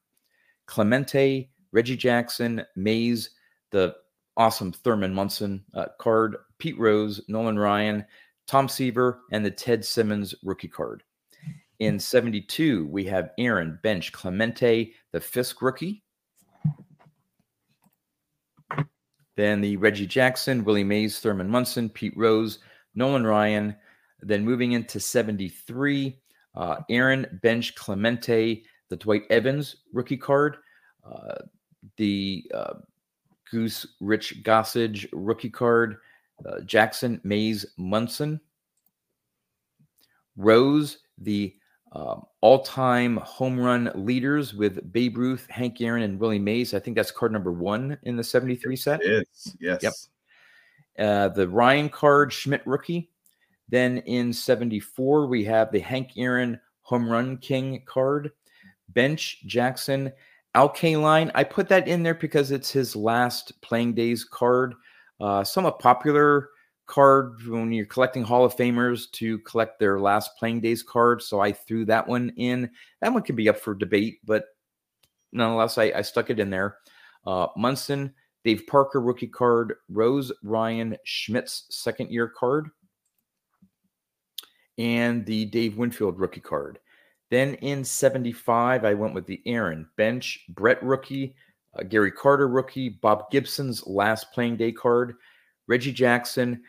[0.66, 3.30] Clemente, Reggie Jackson, Mays,
[3.70, 3.94] the
[4.36, 8.04] awesome Thurman Munson uh, card, Pete Rose, Nolan Ryan,
[8.46, 11.02] Tom Seaver, and the Ted Simmons rookie card.
[11.80, 16.02] In 72, we have Aaron Bench Clemente, the Fisk rookie.
[19.36, 22.60] Then the Reggie Jackson, Willie Mays, Thurman Munson, Pete Rose,
[22.94, 23.74] Nolan Ryan.
[24.20, 26.16] Then moving into 73,
[26.54, 30.58] uh, Aaron Bench Clemente, the Dwight Evans rookie card.
[31.04, 31.34] Uh,
[31.96, 32.74] the uh,
[33.50, 35.96] Goose Rich Gossage rookie card.
[36.44, 38.40] Uh, Jackson Mays Munson.
[40.36, 41.54] Rose, the
[41.92, 46.74] um, all-time home run leaders with Babe Ruth, Hank Aaron, and Willie Mays.
[46.74, 49.00] I think that's card number one in the 73 set.
[49.04, 49.80] Is, yes.
[49.82, 49.92] Yep.
[50.98, 53.10] Uh, the Ryan card, Schmidt rookie.
[53.68, 58.30] Then in 74, we have the Hank Aaron home run king card,
[58.88, 60.12] Bench Jackson,
[60.54, 61.30] Al Kaline.
[61.34, 64.74] I put that in there because it's his last playing days card.
[65.20, 66.50] Uh, somewhat popular
[66.86, 71.22] card when you're collecting Hall of Famers to collect their last playing days card.
[71.22, 72.70] So I threw that one in.
[73.00, 74.46] That one can be up for debate, but
[75.32, 76.78] nonetheless, I, I stuck it in there.
[77.26, 78.12] Uh, Munson,
[78.44, 82.68] Dave Parker rookie card, Rose Ryan Schmidt's second year card,
[84.76, 86.78] and the Dave Winfield rookie card.
[87.30, 91.34] Then in 75, I went with the Aaron Bench, Brett rookie,
[91.78, 95.14] uh, Gary Carter rookie, Bob Gibson's last playing day card,
[95.66, 96.62] Reggie Jackson.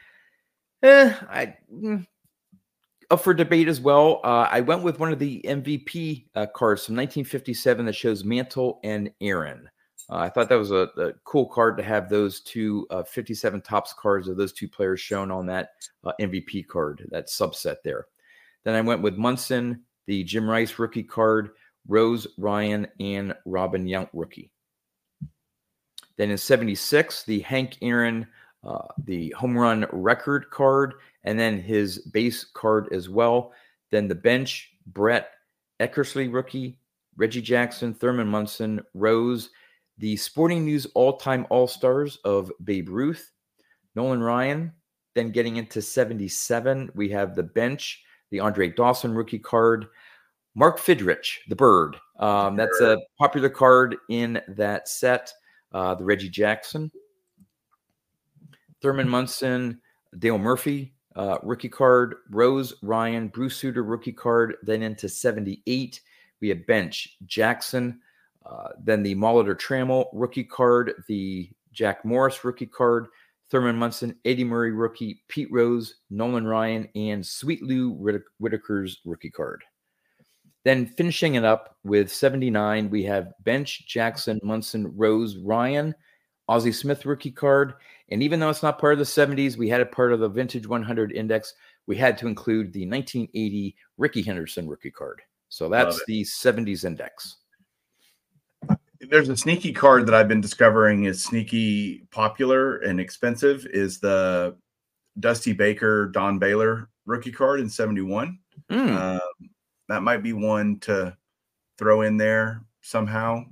[0.84, 2.06] Eh, I mm,
[3.10, 4.22] up for debate as well.
[4.24, 8.80] Uh, I went with one of the MVP uh, cards from 1957 that shows Mantle
[8.84, 9.70] and Aaron.
[10.10, 13.62] Uh, I thought that was a, a, cool card to have those two uh, 57
[13.62, 15.70] Topps cards of those two players shown on that
[16.04, 18.06] uh, MVP card, that subset there.
[18.64, 21.52] Then I went with Munson, the Jim Rice rookie card,
[21.88, 24.52] Rose, Ryan, and Robin Yount rookie.
[26.18, 28.28] Then in 76, the Hank Aaron
[28.66, 33.54] uh, the home run record card, and then his base card as well.
[33.92, 35.30] Then the bench, Brett
[35.80, 36.80] Eckersley rookie,
[37.16, 39.52] Reggie Jackson, Thurman Munson, Rose,
[39.98, 43.32] the Sporting News all time All Stars of Babe Ruth,
[43.96, 44.74] Nolan Ryan.
[45.14, 49.86] Then getting into 77, we have the bench, the Andre Dawson rookie card,
[50.56, 51.96] Mark Fidrych, the bird.
[52.20, 55.32] Um, that's a popular card in that set.
[55.72, 56.92] Uh, the Reggie Jackson,
[58.82, 59.82] Thurman Munson,
[60.18, 64.58] Dale Murphy, uh, rookie card, Rose Ryan, Bruce Sutter rookie card.
[64.64, 66.02] Then into 78,
[66.42, 68.00] we have Bench Jackson,
[68.46, 73.08] uh, then the Molitor Trammell rookie card, the Jack Morris rookie card,
[73.50, 77.94] Thurman Munson, Eddie Murray rookie, Pete Rose, Nolan Ryan, and Sweet Lou
[78.40, 79.64] Whitaker's rookie card.
[80.66, 85.94] Then finishing it up with 79, we have Bench, Jackson, Munson, Rose, Ryan,
[86.48, 87.76] Ozzie Smith rookie card.
[88.10, 90.28] And even though it's not part of the 70s, we had it part of the
[90.28, 91.54] Vintage 100 Index.
[91.86, 95.22] We had to include the 1980 Rickey Henderson rookie card.
[95.50, 97.38] So that's the 70s Index.
[99.00, 104.58] There's a sneaky card that I've been discovering is sneaky popular and expensive is the
[105.20, 108.40] Dusty Baker Don Baylor rookie card in 71.
[108.72, 108.96] Mm.
[108.96, 109.25] Um,
[109.90, 111.16] that might be one to
[111.78, 113.44] throw in there somehow,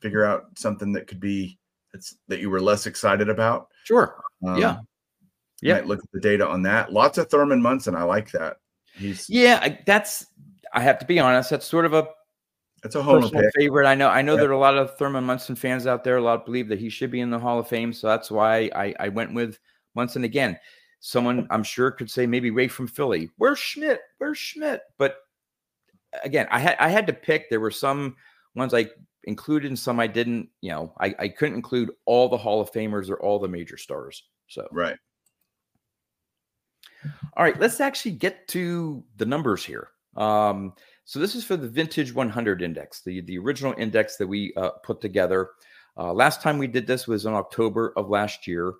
[0.00, 1.58] figure out something that could be
[1.92, 3.68] that's that you were less excited about.
[3.84, 4.22] Sure.
[4.46, 4.78] Um, yeah.
[5.62, 5.74] Yeah.
[5.74, 6.92] Might look at the data on that.
[6.92, 7.94] Lots of Thurman Munson.
[7.94, 8.56] I like that.
[8.94, 9.60] He's yeah.
[9.62, 10.26] I, that's.
[10.72, 11.50] I have to be honest.
[11.50, 12.08] That's sort of a.
[12.82, 13.86] That's a home favorite.
[13.86, 14.08] I know.
[14.08, 14.40] I know yeah.
[14.40, 16.16] there are a lot of Thurman Munson fans out there.
[16.16, 17.92] A lot believe that he should be in the Hall of Fame.
[17.92, 19.58] So that's why I, I went with
[19.94, 20.58] Munson again.
[21.00, 23.28] Someone I'm sure could say maybe Ray from Philly.
[23.36, 24.00] Where's Schmidt?
[24.16, 24.80] Where's Schmidt?
[24.96, 25.16] But
[26.24, 27.48] again, I had I had to pick.
[27.48, 28.16] There were some
[28.54, 28.86] ones I
[29.24, 30.48] included and some I didn't.
[30.60, 33.76] You know, I, I couldn't include all the Hall of Famers or all the major
[33.76, 34.22] stars.
[34.48, 34.96] So right.
[37.36, 39.88] All right, let's actually get to the numbers here.
[40.16, 44.52] Um, so this is for the Vintage 100 Index, the the original index that we
[44.56, 45.50] uh, put together.
[45.96, 48.74] Uh, last time we did this was in October of last year,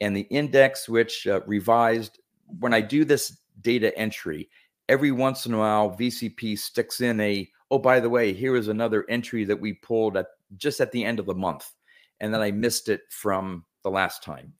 [0.00, 2.20] and the index, which uh, revised
[2.58, 4.48] when I do this data entry,
[4.92, 8.68] every once in a while VCP sticks in a oh, by the way, here is
[8.68, 10.26] another entry that we pulled at
[10.58, 11.72] just at the end of the month.
[12.20, 14.52] And then I missed it from the last time.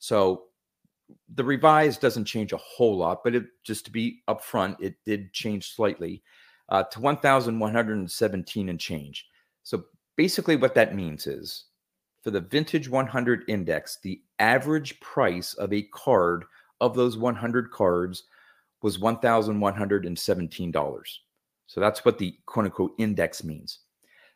[0.00, 0.46] So
[1.32, 5.32] the revised doesn't change a whole lot, but it, just to be upfront, it did
[5.32, 6.24] change slightly
[6.68, 9.26] uh, to 1,117 and change.
[9.62, 9.84] So
[10.16, 11.66] basically, what that means is
[12.24, 16.44] for the vintage 100 index, the average price of a card
[16.80, 18.24] of those 100 cards
[18.86, 21.18] was $1,117.
[21.66, 23.80] So that's what the quote unquote index means.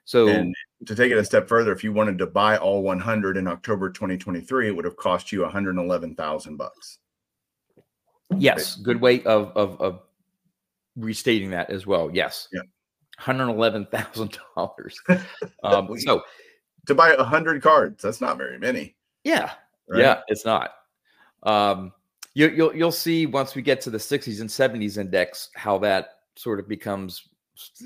[0.05, 0.53] So and
[0.87, 3.91] to take it a step further, if you wanted to buy all 100 in October
[3.91, 6.99] 2023, it would have cost you 111,000 bucks.
[8.37, 10.01] Yes, good way of of, of
[10.97, 12.11] restating that as well.
[12.13, 12.49] Yes.
[12.53, 12.63] Yeah.
[13.19, 15.01] Hundred eleven thousand dollars.
[15.63, 16.25] Um, so
[16.87, 18.97] to buy a hundred cards, that's not very many.
[19.23, 19.53] yeah,
[19.89, 20.01] right?
[20.01, 20.73] yeah, it's not.
[21.45, 21.93] Um,
[22.35, 26.11] you, you'll you'll see once we get to the 60s and 70s index how that
[26.37, 27.23] sort of becomes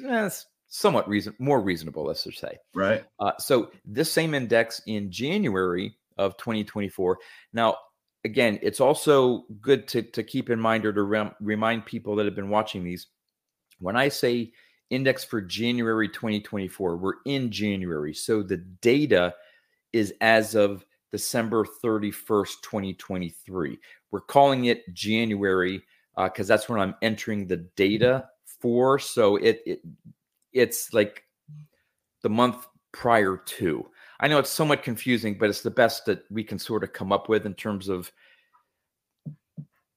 [0.07, 0.31] eh,
[0.69, 2.05] somewhat reason more reasonable.
[2.05, 2.59] Let's just say.
[2.75, 3.05] Right.
[3.19, 7.19] Uh, so this same index in January of 2024.
[7.53, 7.77] Now,
[8.25, 12.25] again, it's also good to, to keep in mind or to rem- remind people that
[12.25, 13.07] have been watching these.
[13.79, 14.53] When I say
[14.91, 18.15] index for January 2024, we're in January.
[18.15, 19.35] So the data
[19.93, 23.79] is as of December 31st, 2023.
[24.11, 25.81] We're calling it January
[26.17, 28.27] because uh, that's when I'm entering the data
[28.61, 28.99] for.
[28.99, 29.81] So it, it
[30.53, 31.23] it's like
[32.25, 33.89] the month prior to.
[34.19, 37.13] I know it's somewhat confusing, but it's the best that we can sort of come
[37.13, 38.11] up with in terms of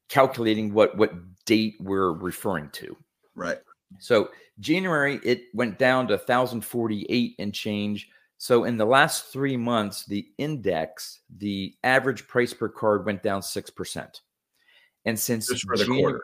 [0.09, 1.13] calculating what what
[1.45, 2.95] date we're referring to.
[3.33, 3.57] Right.
[3.99, 8.07] So January it went down to 1048 and change.
[8.37, 13.41] So in the last 3 months the index, the average price per card went down
[13.41, 14.21] 6%.
[15.05, 16.23] And since just for the Janu- quarter.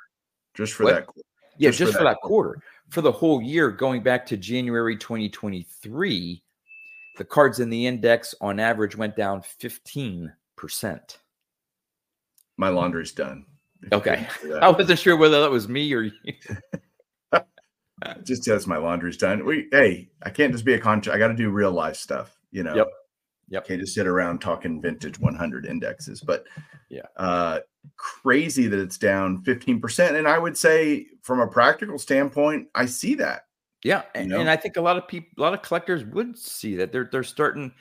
[0.54, 0.94] Just for What?
[0.96, 1.06] that.
[1.08, 1.22] quarter.
[1.58, 2.60] yeah, Just just, for for, that that quarter.
[2.90, 6.44] For the whole year, going back to January 2023,
[7.18, 10.32] the cards in the index on average went down 15%.
[12.58, 13.46] My laundry's done.
[13.92, 14.28] Okay.
[14.30, 14.64] couldn't do that.
[14.64, 16.12] I wasn't sure whether that was me or you.
[18.24, 19.46] just says my laundry's done.
[19.46, 21.16] We hey, I can't just be a contract.
[21.16, 22.38] I got to do real life stuff.
[22.52, 22.76] You know.
[22.76, 22.88] Yep.
[23.50, 23.68] Yep.
[23.68, 26.22] Can't just sit around talking vintage 100 indexes.
[26.22, 26.46] But
[26.90, 27.06] Yeah.
[27.18, 27.60] uh,
[27.98, 30.16] crazy that it's down 15 percent.
[30.16, 33.46] And I would say, from a practical standpoint, I see that.
[33.84, 34.40] Yeah, and, know?
[34.40, 37.10] and I think a lot of people, a lot of collectors would see that they're
[37.12, 37.74] they're starting,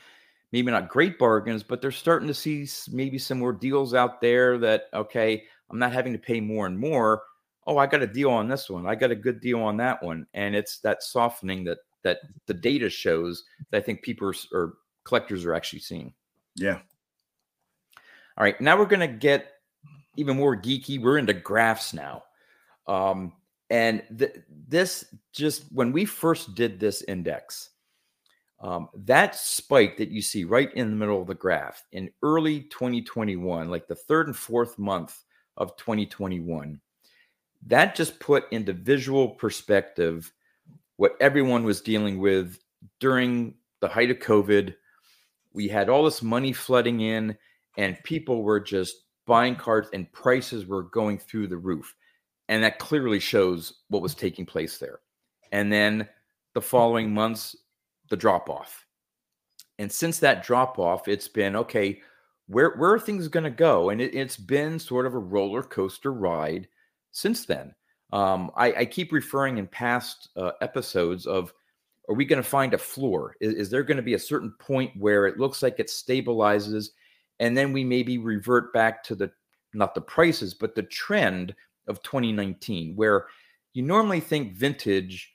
[0.50, 4.58] maybe not great bargains, but they're starting to see maybe some more deals out there
[4.58, 7.22] that okay, I'm not having to pay more and more.
[7.66, 8.87] Oh, I got a deal on this one.
[8.87, 12.55] I got a good deal on that one, and it's that softening that that the
[12.55, 16.12] data shows that I think people are, or collectors are actually seeing.
[16.57, 16.81] Yeah.
[18.37, 19.53] All right, now we're going to get
[20.16, 21.01] even more geeky.
[21.01, 22.25] We're into graphs now.
[22.87, 23.33] Um,
[23.70, 24.37] and th-
[24.68, 27.70] this just when we first did this index,
[28.61, 32.62] um, that spike that you see right in the middle of the graph in early
[32.62, 35.18] 2021, like the third and fourth month
[35.57, 36.81] of 2021,
[37.66, 40.33] that just put into visual perspective
[40.96, 42.59] what everyone was dealing with
[43.01, 44.75] during the height of COVID.
[45.53, 47.37] We had all this money flooding in,
[47.77, 48.96] and people were just
[49.27, 51.94] buying cards, and prices were going through the roof.
[52.48, 55.01] And that clearly shows what was taking place there.
[55.53, 56.09] And then
[56.55, 57.57] the following months,
[58.09, 58.87] the drop off.
[59.79, 62.01] And since that drop off, it's been okay,
[62.46, 63.90] where, where are things going to go?
[63.90, 66.68] And it, it's been sort of a roller coaster ride
[67.12, 67.75] since then.
[68.12, 71.53] Um, I, I keep referring in past uh, episodes of
[72.09, 73.37] are we going to find a floor?
[73.40, 76.88] Is, is there going to be a certain point where it looks like it stabilizes
[77.42, 79.31] and then we maybe revert back to the
[79.75, 81.55] not the prices, but the trend
[81.88, 83.27] of 2019, where
[83.72, 85.35] you normally think vintage,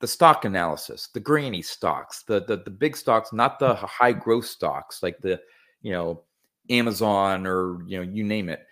[0.00, 4.46] the stock analysis, the granny stocks, the the, the big stocks, not the high growth
[4.46, 5.40] stocks like the
[5.82, 6.22] you know
[6.70, 8.64] Amazon or you know you name it.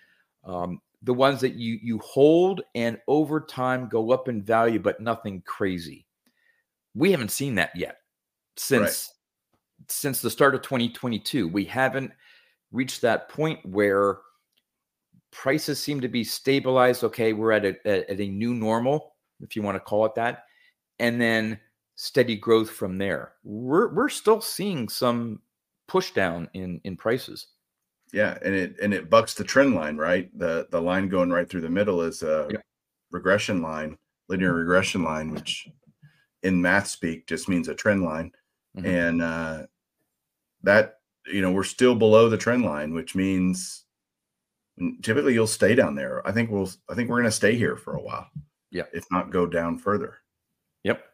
[0.45, 5.01] Um, the ones that you you hold and over time go up in value, but
[5.01, 6.07] nothing crazy.
[6.95, 7.99] We haven't seen that yet
[8.57, 9.13] since
[9.89, 11.47] since the start of 2022.
[11.47, 12.11] We haven't
[12.73, 14.19] reached that point where
[15.31, 17.05] prices seem to be stabilized.
[17.05, 20.15] Okay, we're at a at, at a new normal, if you want to call it
[20.15, 20.45] that,
[20.99, 21.61] and then
[21.97, 23.35] steady growth from there.
[23.45, 25.41] We're we're still seeing some
[25.87, 27.49] push down in in prices.
[28.15, 30.31] Yeah, and it and it bucks the trend line, right?
[30.39, 32.63] The the line going right through the middle is a Yep.
[33.11, 33.99] regression line,
[34.29, 35.69] linear regression line, which
[36.45, 38.31] in math speak just means a trend line.
[38.79, 38.85] Mhm.
[38.87, 39.67] And uh
[40.63, 43.85] that you know, we're still below the trend line, which means
[45.03, 46.25] typically you'll stay down there.
[46.25, 48.31] I think we'll I think we're gonna stay here for a while.
[48.71, 48.85] Yeah.
[48.93, 50.19] If not go down further.
[50.85, 51.05] Yep.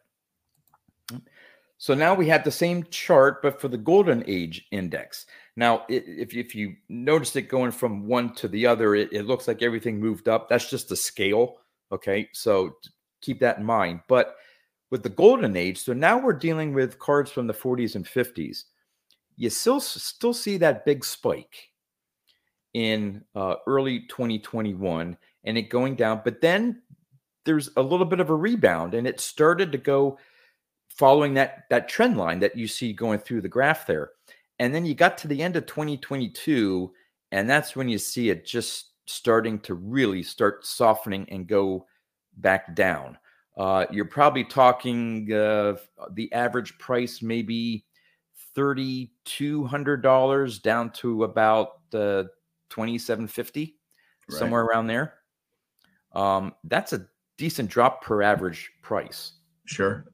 [1.79, 5.25] So now we have the same chart, but for the golden age index.
[5.55, 9.47] Now, if, if you notice it going from one to the other, it, it looks
[9.47, 10.47] like everything moved up.
[10.47, 11.57] That's just the scale.
[11.91, 12.29] Okay.
[12.33, 12.77] So
[13.21, 14.01] keep that in mind.
[14.07, 14.35] But
[14.91, 18.63] with the golden age, so now we're dealing with cards from the 40s and 50s.
[19.37, 21.69] You still still see that big spike
[22.73, 26.81] in uh, early 2021 and it going down, but then
[27.45, 30.17] there's a little bit of a rebound and it started to go
[30.89, 34.11] following that that trend line that you see going through the graph there
[34.61, 36.93] and then you got to the end of 2022
[37.31, 41.87] and that's when you see it just starting to really start softening and go
[42.37, 43.17] back down.
[43.57, 45.75] Uh, you're probably talking uh,
[46.13, 47.85] the average price maybe
[48.53, 52.23] thirty two hundred dollars down to about uh,
[52.69, 53.75] twenty seven fifty,
[54.29, 54.39] right.
[54.39, 55.15] somewhere around there.
[56.13, 57.07] Um, that's a
[57.37, 59.33] decent drop per average price.
[59.65, 60.05] Sure.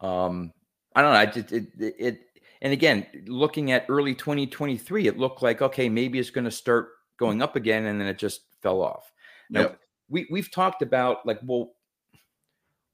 [0.00, 0.52] Um,
[0.94, 1.18] I don't know.
[1.18, 2.20] I just, it, it, it,
[2.62, 6.90] and again, looking at early 2023, it looked like, okay, maybe it's going to start
[7.18, 7.86] going up again.
[7.86, 9.12] And then it just fell off.
[9.48, 9.80] Now, yep.
[10.08, 11.72] we, we've talked about like, well,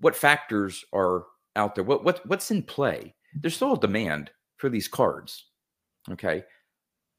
[0.01, 1.24] what factors are
[1.57, 1.84] out there?
[1.84, 3.14] What, what, what's in play?
[3.34, 5.47] There's still a demand for these cards.
[6.11, 6.44] Okay.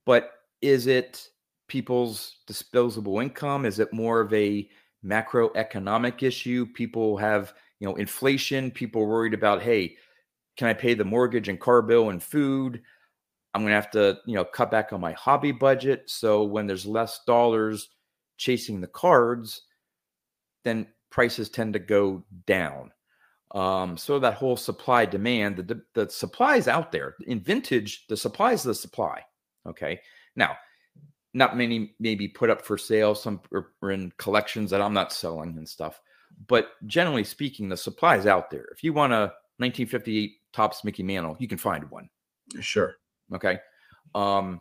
[0.06, 1.28] But is it
[1.68, 3.66] people's disposable income?
[3.66, 4.70] Is it more of a
[5.04, 6.66] macroeconomic issue?
[6.74, 9.96] People have, you know, inflation, people worried about, hey,
[10.58, 12.82] can I pay the mortgage and car bill and food?
[13.54, 16.04] I'm going to have to, you know, cut back on my hobby budget.
[16.08, 17.90] So when there's less dollars
[18.38, 19.64] chasing the cards,
[20.64, 22.92] then prices tend to go down.
[23.52, 28.06] Um, so that whole supply demand, the, the supply is out there in vintage.
[28.10, 29.22] The supply is the supply.
[29.66, 30.02] Okay.
[30.36, 30.58] Now,
[31.34, 33.16] not many maybe put up for sale.
[33.16, 36.02] Some are in collections that I'm not selling and stuff.
[36.48, 38.68] But generally speaking, the supply is out there.
[38.72, 42.10] If you want a 1958 Topps Mickey Mantle, you can find one.
[42.62, 42.96] Sure.
[43.32, 43.60] Okay.
[44.16, 44.60] Um,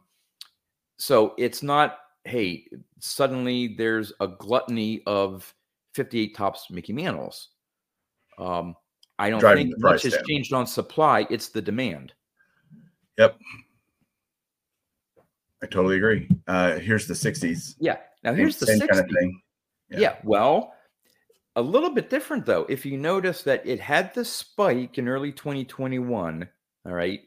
[0.99, 2.69] so it's not, hey,
[3.01, 5.55] suddenly there's a gluttony of
[5.95, 7.49] 58 Topps Mickey Mantles.
[8.39, 8.75] Um,
[9.19, 11.27] I don't Driving think much has changed on supply.
[11.31, 12.13] It's the demand.
[13.17, 13.39] Yep.
[15.63, 16.29] I totally agree.
[16.47, 17.77] Uh, here's the 60s.
[17.81, 17.97] Yeah.
[18.23, 18.87] Now here's the 60s.
[18.87, 19.41] Kind of thing.
[19.89, 19.99] Yeah.
[19.99, 20.17] yeah.
[20.25, 20.75] Well,
[21.57, 22.67] a little bit different though.
[22.69, 26.49] If you notice that it had the spike in early 2021,
[26.85, 27.21] all right,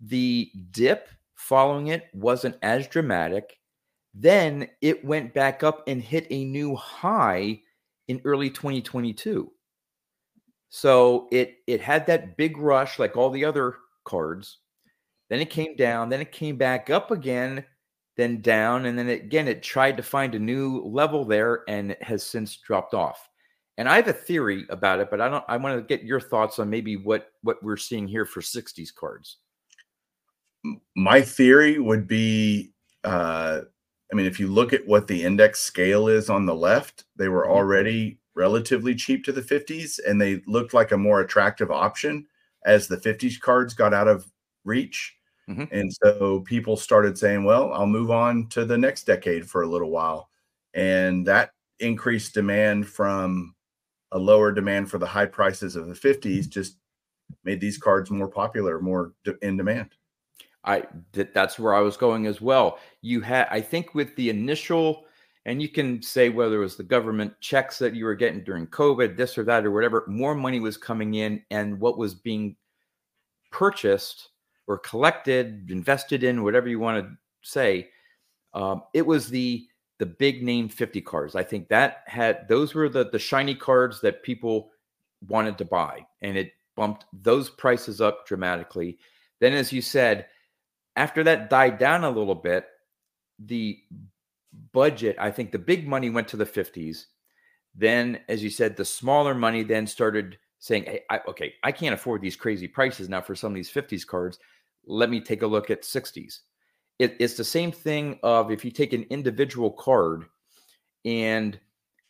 [0.00, 3.58] the dip following it wasn't as dramatic.
[4.14, 7.60] Then it went back up and hit a new high
[8.08, 9.52] in early 2022.
[10.68, 14.58] So it it had that big rush like all the other cards.
[15.28, 17.64] Then it came down, then it came back up again,
[18.16, 22.22] then down, and then again it tried to find a new level there and has
[22.22, 23.28] since dropped off.
[23.78, 25.44] And I have a theory about it, but I don't.
[25.48, 28.94] I want to get your thoughts on maybe what what we're seeing here for '60s
[28.94, 29.36] cards.
[30.96, 32.72] My theory would be,
[33.04, 33.60] uh,
[34.10, 37.28] I mean, if you look at what the index scale is on the left, they
[37.28, 37.52] were mm-hmm.
[37.52, 42.26] already relatively cheap to the 50s, and they looked like a more attractive option
[42.64, 44.30] as the 50s cards got out of
[44.64, 45.16] reach.
[45.48, 45.64] Mm-hmm.
[45.72, 49.68] And so people started saying, well, I'll move on to the next decade for a
[49.68, 50.28] little while.
[50.74, 53.54] And that increased demand from
[54.12, 56.76] a lower demand for the high prices of the 50s just
[57.44, 59.90] made these cards more popular, more in demand.
[60.64, 62.78] I that's where I was going as well.
[63.00, 65.04] You had, I think, with the initial,
[65.44, 68.66] and you can say whether it was the government checks that you were getting during
[68.66, 72.56] COVID, this or that or whatever, more money was coming in, and what was being
[73.52, 74.30] purchased
[74.66, 77.88] or collected, invested in, whatever you want to say,
[78.54, 79.68] um, it was the
[79.98, 81.34] the big name 50 cards.
[81.34, 84.70] I think that had those were the the shiny cards that people
[85.26, 88.98] wanted to buy and it bumped those prices up dramatically.
[89.40, 90.26] Then as you said,
[90.96, 92.66] after that died down a little bit,
[93.38, 93.78] the
[94.72, 97.06] budget, I think the big money went to the 50s.
[97.74, 101.94] Then as you said, the smaller money then started saying, "Hey, I, okay, I can't
[101.94, 104.38] afford these crazy prices now for some of these 50s cards.
[104.86, 106.40] Let me take a look at 60s."
[106.98, 110.24] It, it's the same thing of if you take an individual card
[111.04, 111.58] and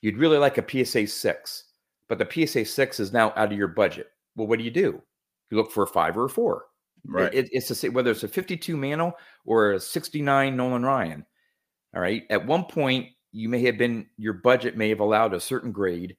[0.01, 1.64] you'd really like a PSA 6,
[2.09, 4.09] but the PSA 6 is now out of your budget.
[4.37, 5.03] Well, what do you do?
[5.51, 6.66] You look for a five or a four.
[7.05, 7.32] Right.
[7.32, 9.12] It, it's to say whether it's a 52 Mantle
[9.45, 11.24] or a 69 Nolan Ryan.
[11.95, 12.24] All right.
[12.30, 16.16] At one point, you may have been, your budget may have allowed a certain grade,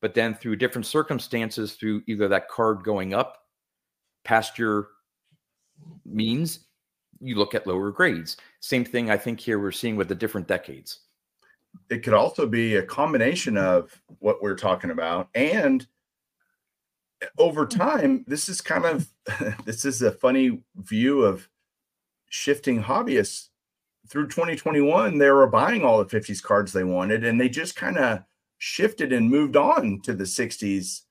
[0.00, 3.36] but then through different circumstances, through either that card going up
[4.24, 4.88] past your
[6.04, 6.66] means
[7.20, 8.36] you look at lower grades.
[8.60, 11.00] Same thing I think here we're seeing with the different decades.
[11.88, 15.86] It could also be a combination of what we're talking about and
[17.22, 17.78] eh, over mm-hmm.
[17.78, 19.08] time this is kind of
[19.64, 21.48] this is a funny view of
[22.28, 23.48] shifting hobbyists
[24.08, 27.98] through 2021 they were buying all the 50s cards they wanted and they just kind
[27.98, 28.20] of
[28.58, 31.02] shifted and moved on to the 60s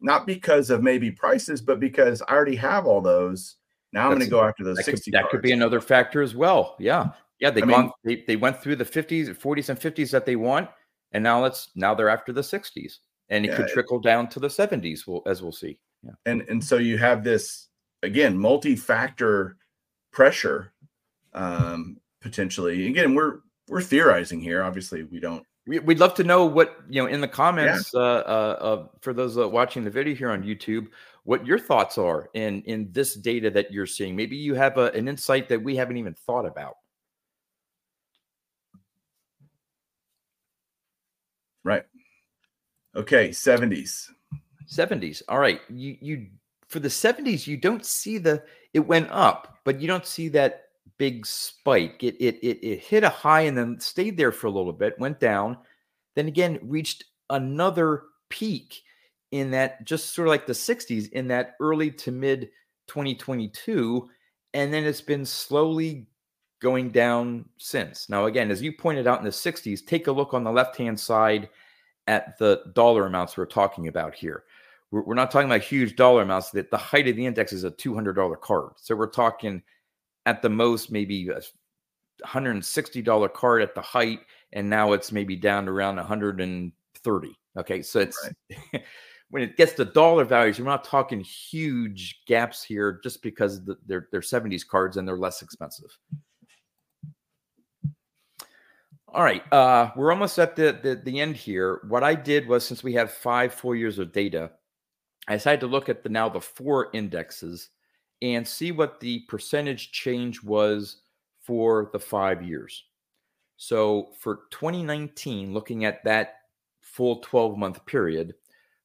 [0.00, 3.56] not because of maybe prices but because i already have all those
[3.92, 5.10] now I'm going to go after those that 60.
[5.10, 6.76] Could, that could be another factor as well.
[6.78, 7.08] Yeah.
[7.40, 7.50] Yeah.
[7.50, 10.68] They, gone, mean, they, they went through the 50s, 40s, and 50s that they want.
[11.12, 12.98] And now let's, now they're after the 60s.
[13.28, 15.78] And it yeah, could trickle it, down to the 70s, we'll, as we'll see.
[16.02, 16.12] Yeah.
[16.26, 17.68] And, and so you have this,
[18.02, 19.56] again, multi factor
[20.12, 20.72] pressure
[21.32, 22.86] um, potentially.
[22.86, 23.38] Again, we're
[23.68, 24.62] we're theorizing here.
[24.62, 25.44] Obviously, we don't.
[25.66, 28.00] We, would love to know what you know in the comments yeah.
[28.00, 30.88] uh, uh, uh, for those uh, watching the video here on YouTube.
[31.24, 34.16] What your thoughts are in in this data that you're seeing?
[34.16, 36.76] Maybe you have a, an insight that we haven't even thought about.
[41.62, 41.84] Right.
[42.96, 44.08] Okay, 70s.
[44.66, 45.22] 70s.
[45.28, 45.60] All right.
[45.68, 46.26] You you
[46.68, 48.42] for the 70s, you don't see the
[48.72, 52.02] it went up, but you don't see that big spike.
[52.02, 54.98] It it it, it hit a high and then stayed there for a little bit,
[54.98, 55.58] went down,
[56.14, 58.82] then again reached another peak
[59.32, 62.50] in that just sort of like the 60s in that early to mid
[62.88, 64.08] 2022
[64.54, 66.06] and then it's been slowly
[66.60, 68.08] going down since.
[68.08, 70.76] Now, again, as you pointed out in the 60s, take a look on the left
[70.76, 71.48] hand side
[72.06, 74.44] at the dollar amounts we're talking about here.
[74.90, 76.50] We're, we're not talking about huge dollar amounts.
[76.50, 78.72] That the height of the index is a $200 card.
[78.76, 79.62] So we're talking
[80.26, 81.40] at the most maybe a
[82.26, 84.20] $160 card at the height,
[84.52, 87.38] and now it's maybe down to around 130.
[87.56, 88.30] Okay, so it's
[88.72, 88.82] right.
[89.30, 94.08] when it gets to dollar values, we're not talking huge gaps here just because they're
[94.10, 95.96] they're 70s cards and they're less expensive.
[99.12, 101.80] All right, uh, we're almost at the, the, the end here.
[101.88, 104.52] What I did was, since we have five full years of data,
[105.26, 107.70] I decided to look at the now the four indexes
[108.22, 111.02] and see what the percentage change was
[111.40, 112.84] for the five years.
[113.56, 116.34] So for 2019, looking at that
[116.80, 118.34] full 12 month period,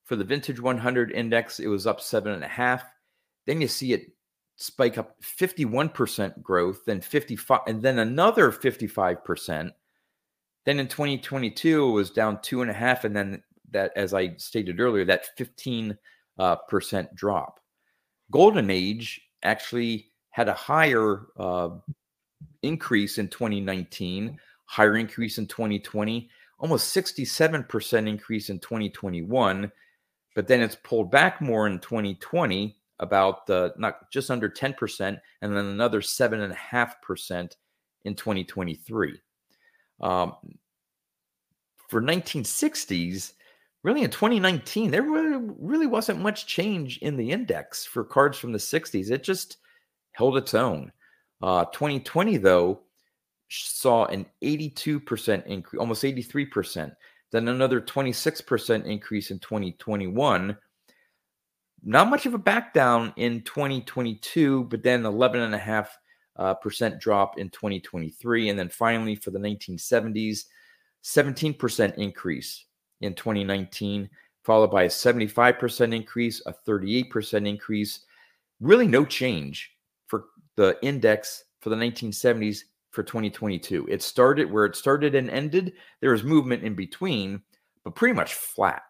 [0.05, 2.85] for the Vintage 100 index, it was up seven and a half.
[3.45, 4.11] Then you see it
[4.55, 9.71] spike up 51% growth, then 55, and then another 55%.
[10.65, 13.03] Then in 2022, it was down two and a half.
[13.03, 15.97] And then that, as I stated earlier, that 15
[16.37, 17.59] uh, percent drop.
[18.31, 21.69] Golden Age actually had a higher uh,
[22.63, 26.29] increase in 2019, higher increase in 2020,
[26.59, 29.71] almost 67% increase in 2021.
[30.35, 35.19] But then it's pulled back more in 2020, about uh, not just under 10%, and
[35.41, 37.51] then another 7.5%
[38.05, 39.21] in 2023.
[40.01, 40.33] Um,
[41.89, 43.33] for 1960s,
[43.83, 48.57] really in 2019, there really, wasn't much change in the index for cards from the
[48.57, 49.11] 60s.
[49.11, 49.57] It just
[50.13, 50.91] held its own.
[51.41, 52.81] Uh, 2020, though,
[53.49, 56.95] saw an 82% increase, almost 83%.
[57.35, 60.57] Then another 26% increase in 2021.
[61.83, 65.87] Not much of a back down in 2022, but then 11.5
[66.37, 68.47] uh, percent drop in 2023.
[68.47, 70.45] And then finally, for the 1970s,
[71.03, 72.67] 17% increase
[73.01, 74.09] in 2019,
[74.45, 78.05] followed by a 75% increase, a 38% increase.
[78.61, 79.71] Really, no change
[80.07, 82.59] for the index for the 1970s
[82.95, 83.87] for 2022.
[83.89, 85.73] It started where it started and ended.
[86.01, 87.41] There was movement in between,
[87.83, 88.83] but pretty much flat.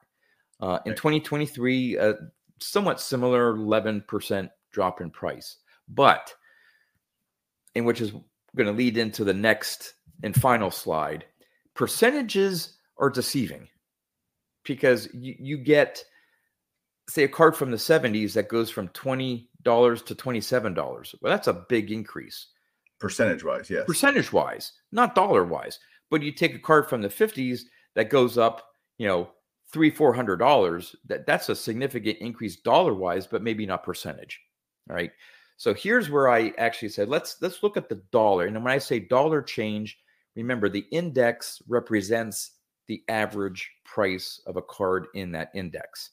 [0.61, 2.13] Uh, in 2023, a
[2.61, 5.57] somewhat similar 11% drop in price,
[5.89, 6.33] but
[7.73, 8.11] in which is
[8.55, 11.25] going to lead into the next and final slide
[11.73, 13.67] percentages are deceiving
[14.63, 16.03] because you, you get
[17.09, 19.45] say a card from the 70s that goes from $20
[20.05, 20.75] to $27
[21.21, 22.47] well that's a big increase
[23.05, 25.79] percentage wise yes percentage wise not dollar wise
[26.09, 27.61] but you take a card from the 50s
[27.95, 28.63] that goes up
[28.97, 29.29] you know
[29.71, 34.41] three four hundred dollars that that's a significant increase dollar wise but maybe not percentage
[34.89, 35.11] all right
[35.57, 38.77] so here's where i actually said let's let's look at the dollar and when i
[38.77, 39.97] say dollar change
[40.35, 42.51] Remember, the index represents
[42.87, 46.11] the average price of a card in that index.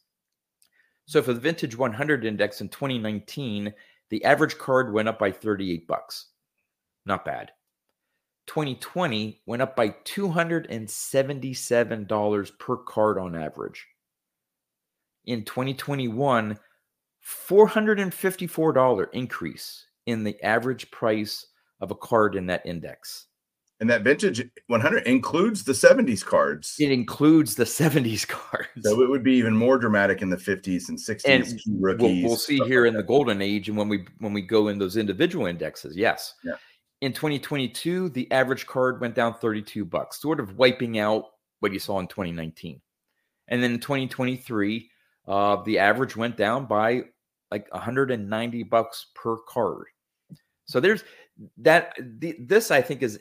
[1.07, 3.73] So for the Vintage 100 index in 2019,
[4.11, 6.29] the average card went up by 38 bucks.
[7.07, 7.53] Not bad.
[8.47, 13.87] 2020 went up by $277 per card on average.
[15.25, 16.59] In 2021,
[17.49, 21.47] $454 increase in the average price
[21.81, 23.27] of a card in that index.
[23.81, 26.77] And that vintage 100 includes the 70s cards.
[26.79, 28.69] It includes the 70s cards.
[28.83, 31.25] So it would be even more dramatic in the 50s and 60s.
[31.25, 33.01] And rookies, we'll, we'll see here like in that.
[33.01, 35.97] the golden age and when we when we go in those individual indexes.
[35.97, 36.35] Yes.
[36.45, 36.53] Yeah.
[37.03, 41.25] In 2022, the average card went down 32 bucks, sort of wiping out
[41.59, 42.81] what you saw in 2019.
[43.49, 44.89] And then in 2023,
[45.27, 47.03] uh, the average went down by
[47.51, 49.87] like 190 bucks per card.
[50.67, 51.03] So there's
[51.59, 51.97] that.
[52.21, 53.19] The, this I think is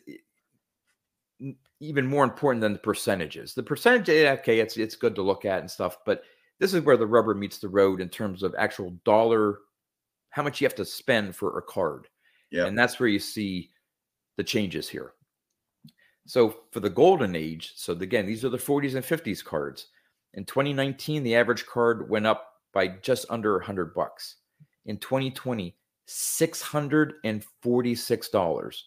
[1.79, 3.55] even more important than the percentages.
[3.55, 6.21] The percentage, okay, it's it's good to look at and stuff, but
[6.59, 9.57] this is where the rubber meets the road in terms of actual dollar,
[10.29, 12.07] how much you have to spend for a card.
[12.51, 12.65] Yeah.
[12.65, 13.69] And that's where you see
[14.37, 15.13] the changes here.
[16.27, 19.87] So for the golden age, so again, these are the 40s and 50s cards.
[20.33, 24.37] In 2019, the average card went up by just under 100 bucks.
[24.85, 25.75] In 2020,
[26.07, 28.81] $646.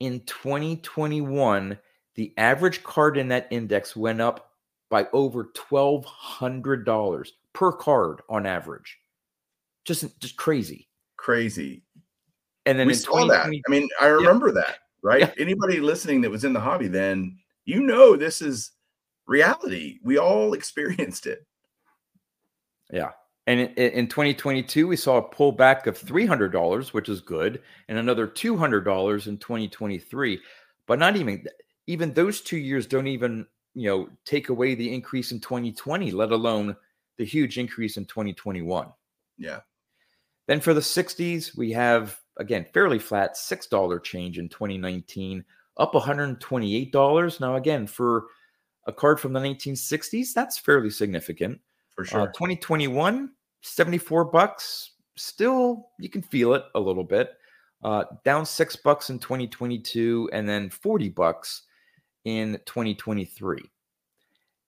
[0.00, 1.78] In 2021,
[2.14, 4.50] the average card in that index went up
[4.90, 8.98] by over $1,200 per card on average.
[9.84, 10.88] Just, just crazy.
[11.16, 11.84] Crazy.
[12.66, 13.46] And then we saw that.
[13.46, 14.54] I mean, I remember yeah.
[14.54, 15.20] that, right?
[15.20, 15.32] Yeah.
[15.38, 18.72] Anybody listening that was in the hobby then, you know, this is
[19.26, 19.98] reality.
[20.02, 21.46] We all experienced it.
[22.92, 23.10] Yeah.
[23.46, 28.26] And in, in 2022, we saw a pullback of $300, which is good, and another
[28.28, 30.40] $200 in 2023.
[30.86, 31.44] But not even
[31.86, 36.32] even those two years don't even you know take away the increase in 2020, let
[36.32, 36.76] alone
[37.16, 38.88] the huge increase in 2021.
[39.38, 39.60] Yeah.
[40.46, 45.44] Then for the 60s, we have again fairly flat $6 change in 2019,
[45.76, 47.40] up $128.
[47.40, 48.26] Now, again, for
[48.86, 51.60] a card from the 1960s, that's fairly significant.
[51.94, 52.20] For uh, sure.
[52.22, 53.30] Uh, 2021,
[53.60, 54.92] 74 bucks.
[55.16, 57.32] Still, you can feel it a little bit.
[57.82, 61.62] Uh, down six bucks in 2022, and then 40 bucks
[62.24, 63.62] in 2023.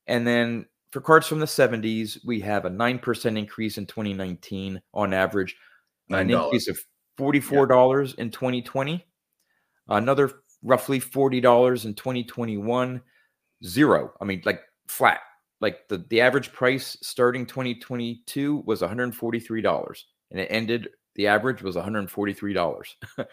[0.07, 5.15] And then for cards from the 70s, we have a 9% increase in 2019 on
[5.15, 5.57] average,
[6.11, 6.21] $9.
[6.21, 6.79] an increase of
[7.19, 8.19] $44 yep.
[8.19, 9.05] in 2020,
[9.89, 10.31] another
[10.63, 13.03] roughly $40 in 2021,
[13.65, 14.13] zero.
[14.21, 15.21] I mean, like flat.
[15.61, 21.77] Like the, the average price starting 2022 was $143 and it ended, the average was
[21.77, 22.87] $143.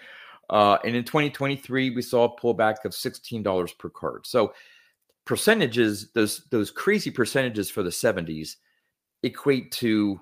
[0.49, 4.27] uh, and in 2023, we saw a pullback of $16 per card.
[4.27, 4.53] So
[5.25, 8.55] percentages, those those crazy percentages for the 70s
[9.23, 10.19] equate to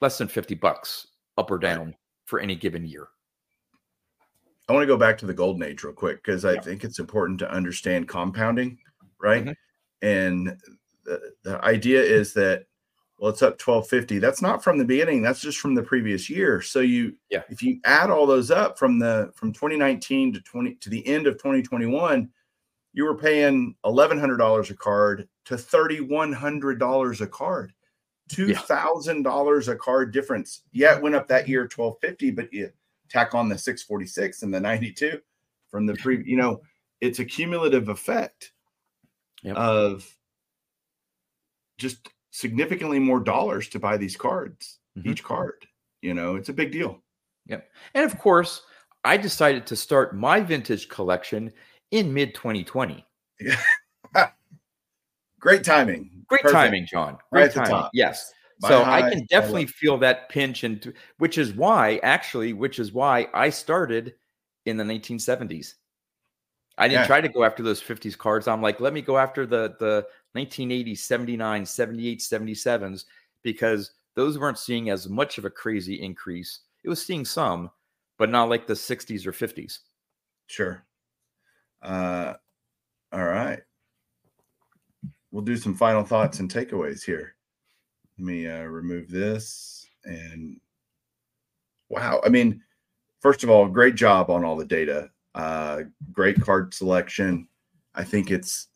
[0.00, 1.94] less than 50 bucks up or down
[2.24, 3.08] for any given year.
[4.68, 6.60] I want to go back to the golden age real quick because I yeah.
[6.60, 8.78] think it's important to understand compounding,
[9.20, 9.44] right?
[9.44, 10.06] Mm-hmm.
[10.06, 10.56] And
[11.04, 12.64] the, the idea is that
[13.18, 14.18] well, it's up 1250.
[14.18, 15.22] That's not from the beginning.
[15.22, 16.60] That's just from the previous year.
[16.60, 20.74] So you, yeah, if you add all those up from the from 2019 to 20
[20.74, 22.28] to the end of 2021,
[22.92, 27.72] you were paying $1,100 a card to $3,100 a card.
[28.30, 30.62] $2,000 a card difference.
[30.72, 32.70] Yeah, it went up that year 1250, but you
[33.08, 35.20] tack on the 646 and the 92
[35.68, 36.60] from the pre, you know,
[37.00, 38.52] it's a cumulative effect
[39.42, 39.56] yep.
[39.56, 40.08] of
[41.78, 45.10] just significantly more dollars to buy these cards, mm-hmm.
[45.10, 45.66] each card.
[46.00, 47.02] You know, it's a big deal.
[47.46, 47.68] Yep.
[47.94, 48.62] And of course,
[49.04, 51.52] I decided to start my vintage collection
[51.90, 53.04] in mid 2020.
[55.44, 56.10] Great timing.
[56.26, 56.54] Great Perfect.
[56.58, 57.18] timing, John.
[57.30, 57.88] Great right timing.
[57.92, 58.32] Yes.
[58.62, 62.78] My so high, I can definitely feel that pinch, and which is why, actually, which
[62.78, 64.14] is why I started
[64.64, 65.74] in the 1970s.
[66.78, 67.06] I didn't yeah.
[67.06, 68.48] try to go after those 50s cards.
[68.48, 73.04] I'm like, let me go after the the 1980s, 79, 78, 77s
[73.42, 76.60] because those weren't seeing as much of a crazy increase.
[76.84, 77.70] It was seeing some,
[78.18, 79.80] but not like the 60s or 50s.
[80.46, 80.86] Sure.
[81.82, 82.32] Uh,
[83.12, 83.60] all right.
[85.34, 87.34] We'll do some final thoughts and takeaways here.
[88.16, 89.84] Let me uh, remove this.
[90.04, 90.60] And
[91.88, 92.20] wow.
[92.24, 92.62] I mean,
[93.20, 95.10] first of all, great job on all the data.
[95.34, 95.82] Uh,
[96.12, 97.48] great card selection.
[97.96, 98.68] I think it's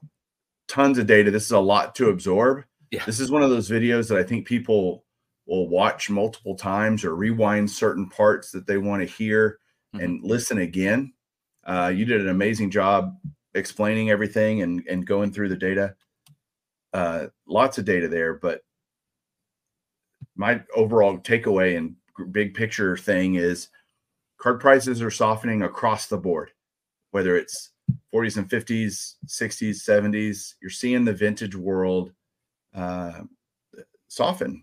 [0.67, 1.31] tons of data.
[1.31, 2.65] This is a lot to absorb.
[2.91, 3.05] Yeah.
[3.05, 5.05] This is one of those videos that I think people
[5.47, 9.61] will watch multiple times or rewind certain parts that they want to hear
[9.95, 10.05] mm-hmm.
[10.05, 11.13] and listen again
[11.69, 13.17] uh, you did an amazing job
[13.55, 15.95] explaining everything and, and going through the data.
[16.93, 18.63] Uh, lots of data there, but
[20.37, 21.95] my overall takeaway and
[22.33, 23.69] big picture thing is
[24.39, 26.53] card prices are softening across the board,
[27.11, 27.71] whether it's
[28.15, 30.55] 40s and 50s, 60s, 70s.
[30.63, 32.13] You're seeing the vintage world
[32.75, 33.23] uh,
[34.09, 34.63] soften.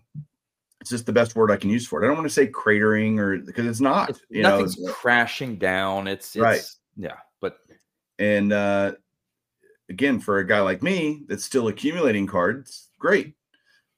[0.80, 2.04] It's just the best word I can use for it.
[2.04, 4.10] I don't want to say cratering or because it's not.
[4.10, 6.06] It's, you nothing's know, crashing down.
[6.06, 6.62] It's, it's right.
[6.96, 7.58] Yeah, but
[8.18, 8.92] and uh,
[9.88, 13.34] again, for a guy like me that's still accumulating cards, great.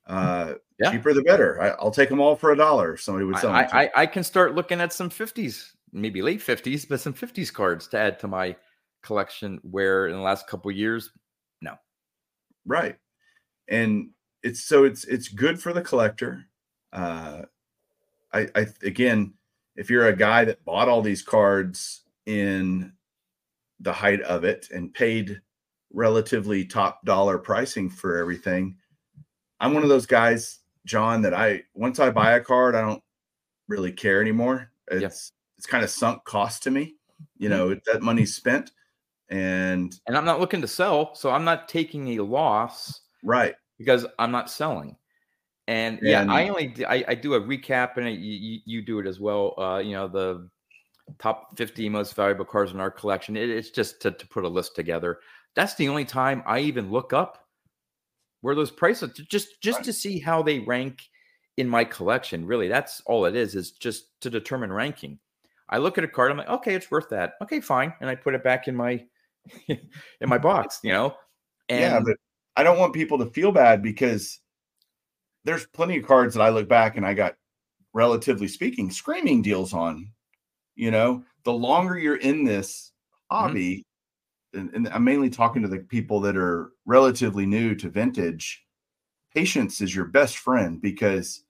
[0.07, 0.91] Uh, yeah.
[0.91, 1.61] cheaper the better.
[1.61, 2.97] I, will take them all for a dollar.
[2.97, 3.51] Somebody would sell.
[3.51, 7.51] I, I, I can start looking at some fifties, maybe late fifties, but some fifties
[7.51, 8.57] cards to add to my
[9.03, 9.61] collection.
[9.63, 11.11] Where in the last couple years,
[11.61, 11.75] no.
[12.65, 12.97] Right,
[13.69, 14.11] and
[14.43, 16.45] it's so it's it's good for the collector.
[16.93, 17.43] Uh,
[18.33, 19.35] I, I again,
[19.77, 22.93] if you're a guy that bought all these cards in
[23.81, 25.41] the height of it and paid
[25.93, 28.77] relatively top dollar pricing for everything.
[29.61, 33.03] I'm one of those guys, John, that I once I buy a card, I don't
[33.69, 34.71] really care anymore.
[34.91, 36.95] It's it's kind of sunk cost to me.
[37.37, 38.71] You know, that money's spent,
[39.29, 43.55] and and I'm not looking to sell, so I'm not taking a loss, right?
[43.79, 44.97] Because I'm not selling.
[45.67, 49.07] And, and yeah, I only I, I, do a recap, and you, you do it
[49.07, 49.55] as well.
[49.59, 50.49] Uh, you know the
[51.19, 53.37] top 50 most valuable cars in our collection.
[53.37, 55.19] It, it's just to, to put a list together.
[55.55, 57.45] That's the only time I even look up
[58.41, 59.85] where those prices just just right.
[59.85, 61.03] to see how they rank
[61.57, 62.47] in my collection.
[62.47, 63.55] Really, that's all it is.
[63.55, 65.19] Is just to determine ranking.
[65.69, 66.31] I look at a card.
[66.31, 67.35] I'm like, okay, it's worth that.
[67.43, 69.05] Okay, fine, and I put it back in my
[69.69, 69.79] in
[70.29, 70.81] my box.
[70.83, 71.17] You know.
[71.69, 72.17] And yeah, but
[72.57, 74.41] I don't want people to feel bad because
[75.45, 77.35] there's plenty of cards that I look back and I got,
[77.93, 80.11] relatively speaking, screaming deals on.
[80.75, 82.93] You know, the longer you're in this
[83.31, 83.49] mm-hmm.
[83.49, 83.87] hobby,
[84.55, 88.65] and, and I'm mainly talking to the people that are relatively new to vintage,
[89.35, 91.45] patience is your best friend because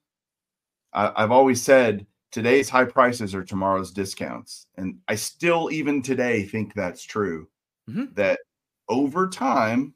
[0.93, 4.67] I, I've always said today's high prices are tomorrow's discounts.
[4.77, 7.47] And I still, even today, think that's true.
[7.89, 8.13] Mm-hmm.
[8.13, 8.39] That
[8.87, 9.93] over time,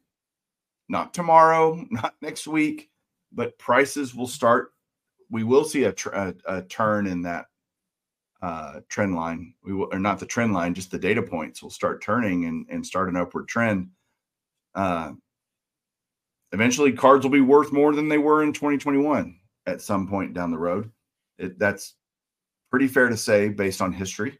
[0.89, 2.89] not tomorrow, not next week,
[3.32, 4.74] but prices will start.
[5.30, 7.45] We will see a, tr- a, a turn in that
[8.43, 9.53] uh, trend line.
[9.63, 12.67] We will, or not the trend line, just the data points will start turning and,
[12.69, 13.87] and start an upward trend.
[14.75, 15.13] Uh,
[16.51, 20.51] eventually, cards will be worth more than they were in 2021 at some point down
[20.51, 20.91] the road.
[21.37, 21.95] It, that's
[22.69, 24.37] pretty fair to say based on history.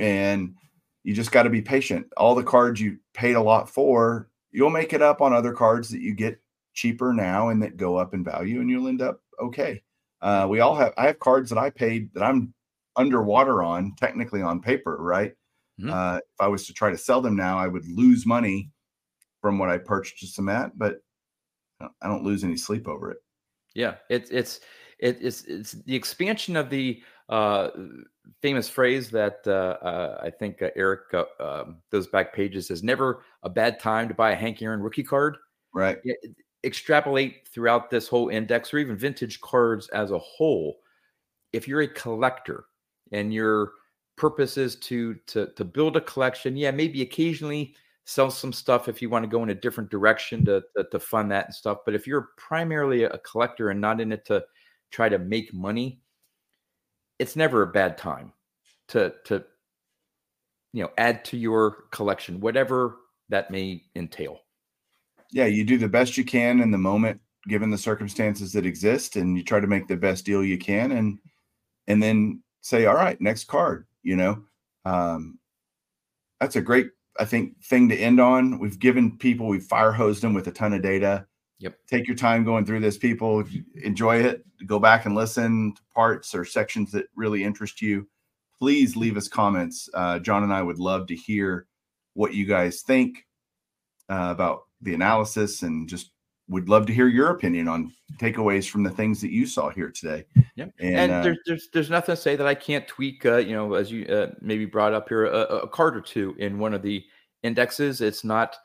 [0.00, 0.56] And
[1.04, 2.08] you just got to be patient.
[2.16, 5.90] All the cards you paid a lot for, you'll make it up on other cards
[5.90, 6.40] that you get
[6.72, 9.80] cheaper now and that go up in value, and you'll end up okay.
[10.20, 10.92] Uh, we all have.
[10.96, 12.52] I have cards that I paid that I'm
[12.96, 15.32] underwater on, technically on paper, right?
[15.80, 15.92] Mm-hmm.
[15.92, 18.70] Uh, if I was to try to sell them now, I would lose money
[19.40, 20.98] from what I purchased them at, but
[21.80, 23.18] I don't lose any sleep over it.
[23.74, 24.60] Yeah, it's it's
[24.98, 27.70] it's it's the expansion of the uh,
[28.40, 32.82] famous phrase that uh, uh, I think uh, Eric uh, um, those back pages says
[32.82, 35.36] never a bad time to buy a Hank Aaron rookie card.
[35.74, 35.98] Right.
[36.62, 40.76] extrapolate throughout this whole index or even vintage cards as a whole.
[41.52, 42.66] If you're a collector,
[43.14, 43.72] and your
[44.16, 46.56] purpose is to to to build a collection.
[46.56, 47.74] Yeah maybe occasionally
[48.06, 51.00] sell some stuff if you want to go in a different direction to, to, to
[51.00, 54.44] fund that and stuff but if you're primarily a collector and not in it to
[54.90, 56.00] try to make money
[57.18, 58.32] it's never a bad time
[58.88, 59.42] to to
[60.72, 62.98] you know add to your collection whatever
[63.30, 64.40] that may entail.
[65.30, 69.16] Yeah you do the best you can in the moment given the circumstances that exist
[69.16, 71.18] and you try to make the best deal you can and
[71.86, 74.42] and then say, all right, next card, you know.
[74.86, 75.38] Um,
[76.40, 76.90] that's a great,
[77.20, 78.58] I think, thing to end on.
[78.58, 81.26] We've given people, we've fire hosed them with a ton of data.
[81.58, 81.76] Yep.
[81.86, 83.44] Take your time going through this, people.
[83.82, 84.44] Enjoy it.
[84.66, 88.08] Go back and listen to parts or sections that really interest you.
[88.58, 89.90] Please leave us comments.
[89.92, 91.66] Uh, John and I would love to hear
[92.14, 93.26] what you guys think
[94.08, 96.12] uh, about the analysis and just
[96.48, 99.90] would love to hear your opinion on takeaways from the things that you saw here
[99.90, 100.24] today.
[100.56, 103.24] Yeah, and, and uh, there's, there's there's nothing to say that I can't tweak.
[103.24, 106.34] Uh, you know, as you uh, maybe brought up here, a, a, card or two
[106.38, 107.04] in one of the
[107.42, 108.00] indexes.
[108.00, 108.56] It's not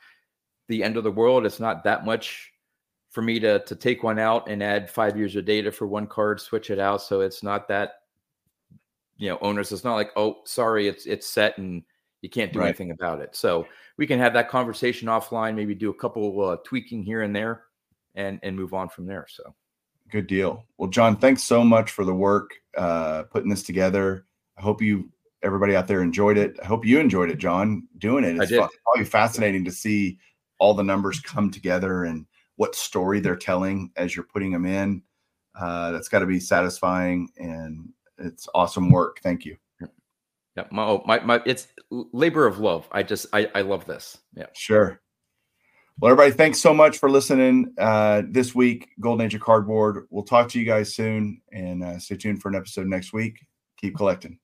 [0.68, 1.46] the end of the world.
[1.46, 2.52] It's not that much
[3.12, 6.08] for me to to take one out and add five years of data for one
[6.08, 7.02] card, switch it out.
[7.02, 8.02] So it's not that
[9.18, 9.72] you know owners.
[9.72, 11.84] It's not like oh, sorry, it's it's set and
[12.22, 12.68] you can't do right.
[12.68, 13.38] anything about it.
[13.38, 13.66] So
[13.96, 15.56] we can have that conversation offline.
[15.56, 17.64] Maybe do a couple uh, tweaking here and there
[18.16, 19.26] and and move on from there.
[19.30, 19.56] So
[20.12, 20.66] good deal.
[20.78, 24.26] Well, John, thanks so much for the work uh, putting this together.
[24.58, 25.10] I hope you
[25.42, 26.58] everybody out there enjoyed it.
[26.62, 28.38] I hope you enjoyed it, John, doing it.
[28.42, 28.52] It's
[28.84, 30.18] probably fascinating to see
[30.58, 32.26] all the numbers come together and
[32.58, 35.02] what story they're telling as you're putting them in.
[35.58, 39.20] Uh, that's got to be satisfying and it's awesome work.
[39.24, 39.56] Thank you.
[40.58, 42.90] Yeah, my, oh, my, my, it's labor of love.
[42.92, 44.18] I just, I, I love this.
[44.36, 45.00] Yeah, sure.
[46.02, 50.08] Well, everybody, thanks so much for listening uh, this week, Golden Age of Cardboard.
[50.10, 53.46] We'll talk to you guys soon and uh, stay tuned for an episode next week.
[53.76, 54.40] Keep collecting.